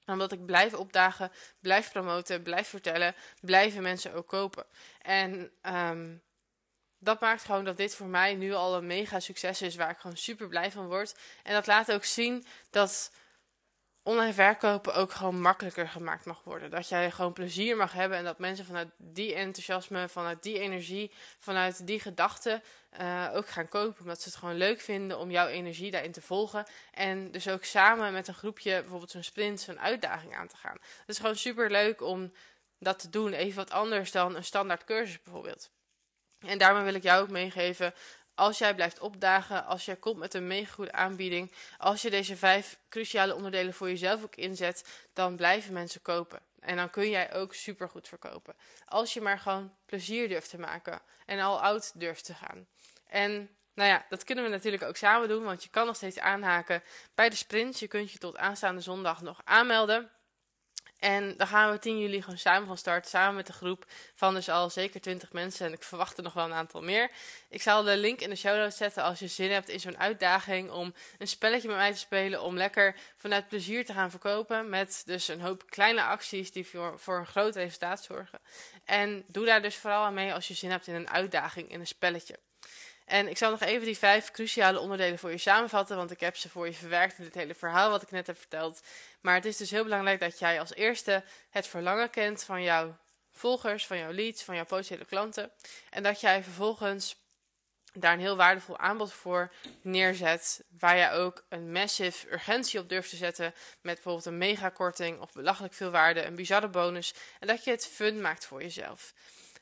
omdat 0.06 0.32
ik 0.32 0.46
blijf 0.46 0.74
opdagen, 0.74 1.32
blijf 1.60 1.92
promoten, 1.92 2.44
blijf 2.44 2.68
vertellen, 2.68 3.16
blijven 3.42 3.82
mensen 3.82 4.14
ook 4.14 4.28
kopen. 4.28 4.66
En 5.02 5.52
um, 5.62 6.22
dat 7.00 7.22
maakt 7.22 7.44
gewoon 7.44 7.66
dat 7.66 7.78
dit 7.78 7.96
voor 7.96 8.08
mij 8.08 8.34
nu 8.34 8.54
al 8.54 8.76
een 8.76 8.88
mega 8.88 9.20
succes 9.20 9.62
is, 9.62 9.76
waar 9.76 9.90
ik 9.90 9.98
gewoon 9.98 10.18
super 10.18 10.48
blij 10.48 10.72
van 10.72 10.88
word. 10.88 11.16
En 11.44 11.54
dat 11.54 11.68
laat 11.68 11.92
ook 11.92 12.04
zien 12.04 12.46
dat 12.70 13.12
online 14.06 14.34
verkopen 14.34 14.96
ook 14.96 15.12
gewoon 15.12 15.42
makkelijker 15.42 15.88
gemaakt 15.88 16.26
mag 16.26 16.44
worden. 16.44 16.70
Dat 16.70 16.90
jij 16.90 17.12
gewoon 17.12 17.34
plezier 17.34 17.78
mag 17.78 17.94
hebben 17.94 18.18
en 18.18 18.24
dat 18.24 18.40
mensen 18.40 18.66
vanuit 18.66 18.88
die 18.98 19.34
enthousiasme, 19.34 20.10
vanuit 20.10 20.44
die 20.44 20.60
energie, 20.60 21.12
vanuit 21.40 21.88
die 21.88 22.00
gedachten 22.00 22.64
uh, 23.00 23.30
ook 23.34 23.48
gaan 23.48 23.68
kopen. 23.68 24.02
Omdat 24.02 24.22
ze 24.22 24.30
het 24.30 24.38
gewoon 24.38 24.56
leuk 24.56 24.82
vinden 24.82 25.20
om 25.20 25.32
jouw 25.32 25.48
energie 25.48 25.92
daarin 25.92 26.12
te 26.12 26.22
volgen. 26.22 26.66
En 26.92 27.32
dus 27.32 27.48
ook 27.48 27.64
samen 27.64 28.14
met 28.14 28.28
een 28.28 28.34
groepje 28.34 28.80
bijvoorbeeld 28.80 29.12
zo'n 29.12 29.24
sprint, 29.24 29.62
zo'n 29.62 29.80
uitdaging 29.80 30.36
aan 30.36 30.48
te 30.48 30.58
gaan. 30.58 30.78
Het 30.82 31.10
is 31.10 31.18
gewoon 31.18 31.36
super 31.36 31.72
leuk 31.72 32.02
om 32.02 32.32
dat 32.80 33.00
te 33.00 33.10
doen. 33.10 33.34
Even 33.34 33.56
wat 33.56 33.72
anders 33.72 34.12
dan 34.12 34.36
een 34.36 34.44
standaard 34.44 34.84
cursus 34.84 35.22
bijvoorbeeld. 35.22 35.70
En 36.40 36.58
daarmee 36.58 36.84
wil 36.84 36.94
ik 36.94 37.04
jou 37.04 37.22
ook 37.22 37.30
meegeven 37.30 37.94
als 38.36 38.58
jij 38.58 38.76
blijft 38.76 39.00
opdagen, 39.00 39.66
als 39.66 39.86
jij 39.86 39.96
komt 39.96 40.18
met 40.18 40.34
een 40.34 40.48
mega 40.48 40.72
goede 40.74 40.92
aanbieding, 40.92 41.52
als 41.78 42.02
je 42.02 42.10
deze 42.10 42.38
vijf 42.38 42.80
cruciale 42.90 43.36
onderdelen 43.36 43.74
voor 43.74 43.88
jezelf 43.88 44.24
ook 44.24 44.36
inzet, 44.36 45.08
dan 45.14 45.36
blijven 45.36 45.74
mensen 45.74 46.02
kopen. 46.02 46.40
En 46.60 46.76
dan 46.76 46.90
kun 46.90 47.10
jij 47.10 47.34
ook 47.34 47.54
super 47.54 47.90
goed 47.90 48.08
verkopen. 48.08 48.56
Als 48.86 49.14
je 49.14 49.22
maar 49.22 49.40
gewoon 49.40 49.74
plezier 49.86 50.28
durft 50.28 50.50
te 50.50 50.60
maken 50.60 51.02
en 51.26 51.40
al 51.40 51.62
oud 51.62 52.00
durft 52.00 52.26
te 52.26 52.34
gaan. 52.34 52.68
En 53.08 53.50
nou 53.74 53.90
ja, 53.90 54.06
dat 54.10 54.24
kunnen 54.24 54.44
we 54.44 54.50
natuurlijk 54.50 54.84
ook 54.84 54.98
samen 54.98 55.28
doen, 55.28 55.44
want 55.44 55.64
je 55.64 55.70
kan 55.70 55.86
nog 55.86 55.96
steeds 55.96 56.20
aanhaken 56.20 56.84
bij 57.16 57.30
de 57.30 57.36
sprint. 57.36 57.80
Je 57.80 57.88
kunt 57.88 58.12
je 58.12 58.18
tot 58.18 58.38
aanstaande 58.38 58.82
zondag 58.82 59.22
nog 59.22 59.42
aanmelden. 59.44 60.12
En 61.00 61.38
dan 61.38 61.48
gaan 61.48 61.72
we 61.72 61.80
10 61.80 62.00
juli 62.00 62.22
gewoon 62.22 62.38
samen 62.38 62.68
van 62.68 62.78
start, 62.78 63.08
samen 63.08 63.36
met 63.36 63.48
de 63.48 63.54
groep 63.54 63.86
van 64.16 64.34
dus 64.34 64.50
al 64.50 64.70
zeker 64.70 65.02
20 65.02 65.32
mensen. 65.32 65.66
En 65.66 65.74
ik 65.74 65.84
verwacht 65.84 66.18
er 66.18 66.24
nog 66.24 66.34
wel 66.34 66.46
een 66.46 66.54
aantal 66.54 66.82
meer. 66.82 67.12
Ik 67.50 67.62
zal 67.62 67.84
de 67.84 67.98
link 67.98 68.20
in 68.20 68.30
de 68.30 68.36
show 68.36 68.58
notes 68.58 68.78
zetten 68.78 69.04
als 69.04 69.20
je 69.20 69.28
zin 69.28 69.52
hebt 69.52 69.70
in 69.70 69.80
zo'n 69.80 69.98
uitdaging 69.98 70.72
om 70.72 70.94
een 71.18 71.28
spelletje 71.28 71.68
met 71.68 71.78
mij 71.78 71.92
te 71.92 71.98
spelen. 71.98 72.42
Om 72.42 72.58
lekker 72.58 72.96
vanuit 73.18 73.48
plezier 73.48 73.86
te 73.86 73.94
gaan 73.94 74.10
verkopen. 74.10 74.70
Met 74.70 75.04
dus 75.06 75.28
een 75.28 75.42
hoop 75.42 75.70
kleine 75.70 76.04
acties 76.04 76.52
die 76.52 76.68
voor, 76.68 77.00
voor 77.00 77.18
een 77.18 77.28
groot 77.28 77.56
resultaat 77.56 78.04
zorgen. 78.04 78.40
En 78.86 79.24
doe 79.28 79.46
daar 79.46 79.62
dus 79.62 79.76
vooral 79.76 80.04
aan 80.04 80.14
mee 80.14 80.34
als 80.34 80.48
je 80.48 80.54
zin 80.54 80.70
hebt 80.70 80.88
in 80.88 80.96
een 80.96 81.10
uitdaging, 81.10 81.72
in 81.72 81.80
een 81.80 81.88
spelletje. 81.88 82.40
En 83.06 83.28
ik 83.28 83.38
zal 83.38 83.52
nog 83.52 83.62
even 83.62 83.86
die 83.86 83.98
vijf 83.98 84.32
cruciale 84.32 84.80
onderdelen 84.80 85.20
voor 85.20 85.32
je 85.32 85.38
samenvatten, 85.38 85.98
want 85.98 86.12
ik 86.12 86.20
heb 86.20 86.36
ze 86.36 86.50
voor 86.50 86.66
je 86.66 86.74
verwerkt 86.74 87.18
in 87.18 87.24
dit 87.24 87.34
hele 87.34 87.56
verhaal 87.56 87.90
wat 87.90 88.02
ik 88.02 88.12
net 88.12 88.28
heb 88.28 88.38
verteld. 88.38 88.82
Maar 89.22 89.36
het 89.36 89.46
is 89.46 89.58
dus 89.58 89.72
heel 89.72 89.84
belangrijk 89.84 90.20
dat 90.20 90.40
jij 90.40 90.60
als 90.60 90.74
eerste 90.74 91.24
het 91.50 91.68
verlangen 91.68 92.10
kent 92.10 92.44
van 92.44 92.64
jouw 92.64 92.98
volgers, 93.32 93.88
van 93.88 93.98
jouw 93.98 94.12
leads, 94.12 94.44
van 94.44 94.56
jouw 94.56 94.66
potentiële 94.66 95.06
klanten. 95.06 95.52
En 95.90 96.04
dat 96.04 96.22
jij 96.22 96.44
vervolgens 96.44 97.24
daar 97.94 98.14
een 98.14 98.20
heel 98.20 98.36
waardevol 98.36 98.78
aanbod 98.78 99.14
voor 99.14 99.52
neerzet. 99.82 100.64
Waar 100.80 100.98
jij 100.98 101.14
ook 101.14 101.46
een 101.50 101.72
massive 101.72 102.32
urgentie 102.32 102.80
op 102.80 102.90
durft 102.90 103.10
te 103.10 103.16
zetten. 103.16 103.54
Met 103.82 103.94
bijvoorbeeld 103.94 104.26
een 104.26 104.38
megakorting 104.38 105.22
of 105.22 105.34
belachelijk 105.34 105.74
veel 105.74 105.92
waarde, 105.92 106.26
een 106.26 106.36
bizarre 106.36 106.68
bonus. 106.68 107.14
En 107.40 107.48
dat 107.48 107.64
je 107.64 107.72
het 107.72 107.88
fun 107.88 108.22
maakt 108.22 108.46
voor 108.46 108.62
jezelf. 108.62 109.14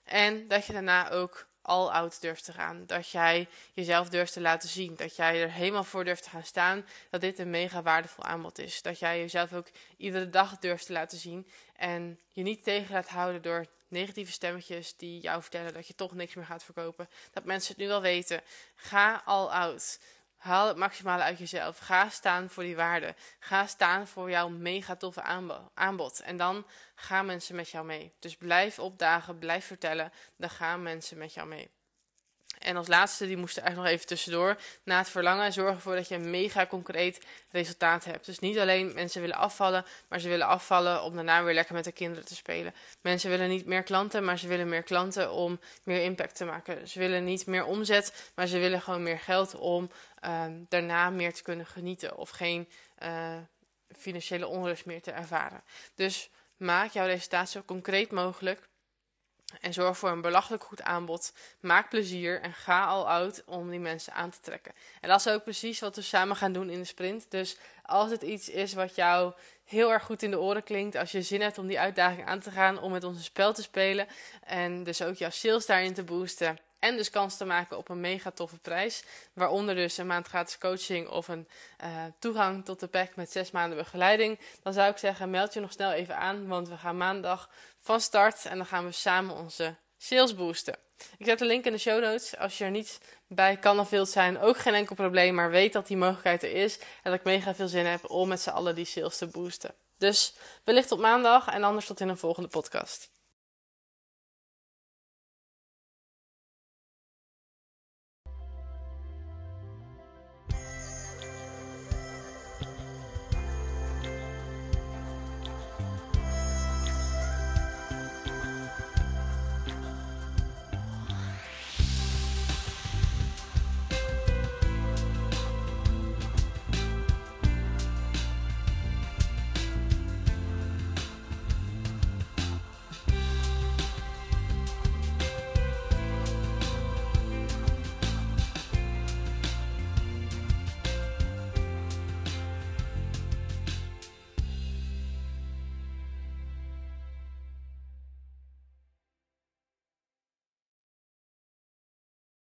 En 0.03 0.47
dat 0.47 0.65
je 0.65 0.73
daarna 0.73 1.11
ook 1.11 1.47
all 1.63 1.87
out 1.87 2.21
durft 2.21 2.43
te 2.43 2.51
gaan. 2.51 2.85
Dat 2.85 3.09
jij 3.09 3.47
jezelf 3.73 4.09
durft 4.09 4.33
te 4.33 4.41
laten 4.41 4.69
zien. 4.69 4.95
Dat 4.95 5.15
jij 5.15 5.41
er 5.41 5.51
helemaal 5.51 5.83
voor 5.83 6.03
durft 6.03 6.23
te 6.23 6.29
gaan 6.29 6.43
staan. 6.43 6.85
Dat 7.09 7.21
dit 7.21 7.39
een 7.39 7.49
mega 7.49 7.81
waardevol 7.81 8.23
aanbod 8.23 8.59
is. 8.59 8.81
Dat 8.81 8.99
jij 8.99 9.19
jezelf 9.19 9.53
ook 9.53 9.67
iedere 9.97 10.29
dag 10.29 10.59
durft 10.59 10.85
te 10.85 10.93
laten 10.93 11.17
zien. 11.17 11.47
En 11.75 12.19
je 12.27 12.43
niet 12.43 12.63
tegen 12.63 12.93
laat 12.93 13.07
houden 13.07 13.41
door 13.41 13.65
negatieve 13.87 14.31
stemmetjes 14.31 14.95
die 14.97 15.21
jou 15.21 15.41
vertellen 15.41 15.73
dat 15.73 15.87
je 15.87 15.95
toch 15.95 16.13
niks 16.13 16.33
meer 16.33 16.45
gaat 16.45 16.63
verkopen. 16.63 17.09
Dat 17.31 17.45
mensen 17.45 17.73
het 17.73 17.81
nu 17.81 17.87
wel 17.87 18.01
weten. 18.01 18.41
Ga 18.75 19.21
all 19.25 19.47
out. 19.47 19.99
Haal 20.43 20.67
het 20.67 20.77
maximale 20.77 21.23
uit 21.23 21.37
jezelf. 21.37 21.77
Ga 21.77 22.09
staan 22.09 22.49
voor 22.49 22.63
die 22.63 22.75
waarde. 22.75 23.15
Ga 23.39 23.65
staan 23.65 24.07
voor 24.07 24.29
jouw 24.29 24.49
mega 24.49 24.95
toffe 24.95 25.21
aanbod. 25.73 26.19
En 26.19 26.37
dan 26.37 26.65
gaan 26.95 27.25
mensen 27.25 27.55
met 27.55 27.69
jou 27.69 27.85
mee. 27.85 28.13
Dus 28.19 28.35
blijf 28.35 28.79
opdagen, 28.79 29.39
blijf 29.39 29.65
vertellen. 29.65 30.11
Dan 30.35 30.49
gaan 30.49 30.81
mensen 30.81 31.17
met 31.17 31.33
jou 31.33 31.47
mee. 31.47 31.69
En 32.59 32.75
als 32.75 32.87
laatste, 32.87 33.27
die 33.27 33.37
moest 33.37 33.57
er 33.57 33.63
eigenlijk 33.63 33.91
nog 33.91 33.99
even 33.99 34.15
tussendoor. 34.15 34.57
Na 34.83 34.97
het 34.97 35.09
verlangen, 35.09 35.53
zorg 35.53 35.75
ervoor 35.75 35.95
dat 35.95 36.07
je 36.07 36.15
een 36.15 36.29
mega 36.29 36.65
concreet 36.65 37.25
resultaat 37.51 38.05
hebt. 38.05 38.25
Dus 38.25 38.39
niet 38.39 38.59
alleen 38.59 38.93
mensen 38.93 39.21
willen 39.21 39.35
afvallen, 39.35 39.85
maar 40.07 40.19
ze 40.19 40.29
willen 40.29 40.47
afvallen 40.47 41.03
om 41.03 41.15
daarna 41.15 41.43
weer 41.43 41.53
lekker 41.53 41.75
met 41.75 41.83
de 41.83 41.91
kinderen 41.91 42.25
te 42.25 42.35
spelen. 42.35 42.73
Mensen 43.01 43.29
willen 43.29 43.49
niet 43.49 43.65
meer 43.65 43.83
klanten, 43.83 44.23
maar 44.23 44.37
ze 44.37 44.47
willen 44.47 44.69
meer 44.69 44.83
klanten 44.83 45.31
om 45.31 45.59
meer 45.83 46.03
impact 46.03 46.35
te 46.35 46.45
maken. 46.45 46.87
Ze 46.87 46.99
willen 46.99 47.23
niet 47.23 47.45
meer 47.45 47.65
omzet, 47.65 48.31
maar 48.35 48.47
ze 48.47 48.59
willen 48.59 48.81
gewoon 48.81 49.03
meer 49.03 49.19
geld 49.19 49.55
om 49.55 49.89
uh, 50.25 50.45
daarna 50.69 51.09
meer 51.09 51.33
te 51.33 51.43
kunnen 51.43 51.65
genieten. 51.65 52.17
Of 52.17 52.29
geen 52.29 52.69
uh, 53.03 53.37
financiële 53.97 54.47
onrust 54.47 54.85
meer 54.85 55.01
te 55.01 55.11
ervaren. 55.11 55.63
Dus 55.95 56.29
maak 56.57 56.91
jouw 56.91 57.05
resultaat 57.05 57.49
zo 57.49 57.61
concreet 57.65 58.11
mogelijk. 58.11 58.67
En 59.61 59.73
zorg 59.73 59.97
voor 59.97 60.09
een 60.09 60.21
belachelijk 60.21 60.63
goed 60.63 60.81
aanbod. 60.81 61.33
Maak 61.59 61.89
plezier 61.89 62.41
en 62.41 62.53
ga 62.53 62.85
al 62.85 63.09
out 63.09 63.43
om 63.45 63.69
die 63.69 63.79
mensen 63.79 64.13
aan 64.13 64.29
te 64.29 64.39
trekken. 64.39 64.73
En 65.01 65.09
dat 65.09 65.19
is 65.19 65.27
ook 65.27 65.43
precies 65.43 65.79
wat 65.79 65.95
we 65.95 66.01
samen 66.01 66.35
gaan 66.35 66.53
doen 66.53 66.69
in 66.69 66.79
de 66.79 66.85
sprint. 66.85 67.31
Dus 67.31 67.57
als 67.83 68.11
het 68.11 68.21
iets 68.21 68.49
is 68.49 68.73
wat 68.73 68.95
jou 68.95 69.33
heel 69.63 69.91
erg 69.91 70.03
goed 70.03 70.23
in 70.23 70.31
de 70.31 70.39
oren 70.39 70.63
klinkt, 70.63 70.95
als 70.95 71.11
je 71.11 71.21
zin 71.21 71.41
hebt 71.41 71.57
om 71.57 71.67
die 71.67 71.79
uitdaging 71.79 72.25
aan 72.25 72.39
te 72.39 72.51
gaan, 72.51 72.79
om 72.79 72.91
met 72.91 73.03
onze 73.03 73.23
spel 73.23 73.53
te 73.53 73.61
spelen 73.61 74.07
en 74.43 74.83
dus 74.83 75.01
ook 75.01 75.15
jouw 75.15 75.29
sales 75.29 75.65
daarin 75.65 75.93
te 75.93 76.03
boosten, 76.03 76.57
en 76.83 76.95
dus 76.95 77.09
kans 77.09 77.37
te 77.37 77.45
maken 77.45 77.77
op 77.77 77.89
een 77.89 77.99
mega 77.99 78.31
toffe 78.31 78.57
prijs. 78.57 79.03
Waaronder 79.33 79.75
dus 79.75 79.97
een 79.97 80.07
maand 80.07 80.27
gratis 80.27 80.57
coaching 80.57 81.07
of 81.07 81.27
een 81.27 81.47
uh, 81.83 81.87
toegang 82.19 82.65
tot 82.65 82.79
de 82.79 82.87
pack 82.87 83.15
met 83.15 83.31
zes 83.31 83.51
maanden 83.51 83.77
begeleiding. 83.77 84.39
Dan 84.63 84.73
zou 84.73 84.91
ik 84.91 84.97
zeggen, 84.97 85.29
meld 85.29 85.53
je 85.53 85.59
nog 85.59 85.71
snel 85.71 85.91
even 85.91 86.17
aan. 86.17 86.47
Want 86.47 86.69
we 86.69 86.77
gaan 86.77 86.97
maandag 86.97 87.49
van 87.79 88.01
start 88.01 88.45
en 88.45 88.57
dan 88.57 88.65
gaan 88.65 88.85
we 88.85 88.91
samen 88.91 89.35
onze 89.35 89.75
sales 89.97 90.35
boosten. 90.35 90.75
Ik 91.17 91.25
zet 91.25 91.39
de 91.39 91.45
link 91.45 91.65
in 91.65 91.71
de 91.71 91.77
show 91.77 92.01
notes. 92.01 92.37
Als 92.37 92.57
je 92.57 92.63
er 92.63 92.71
niet 92.71 92.99
bij 93.27 93.57
kan 93.57 93.79
of 93.79 93.89
wilt 93.89 94.09
zijn, 94.09 94.39
ook 94.39 94.57
geen 94.57 94.73
enkel 94.73 94.95
probleem. 94.95 95.33
Maar 95.33 95.51
weet 95.51 95.73
dat 95.73 95.87
die 95.87 95.97
mogelijkheid 95.97 96.43
er 96.43 96.51
is. 96.51 96.79
En 96.79 97.11
dat 97.11 97.13
ik 97.13 97.23
mega 97.23 97.55
veel 97.55 97.67
zin 97.67 97.85
heb 97.85 98.09
om 98.09 98.27
met 98.27 98.41
z'n 98.41 98.49
allen 98.49 98.75
die 98.75 98.85
sales 98.85 99.17
te 99.17 99.27
boosten. 99.27 99.75
Dus 99.97 100.33
wellicht 100.63 100.87
tot 100.87 100.99
maandag 100.99 101.47
en 101.47 101.63
anders 101.63 101.85
tot 101.85 101.99
in 101.99 102.09
een 102.09 102.17
volgende 102.17 102.49
podcast. 102.49 103.12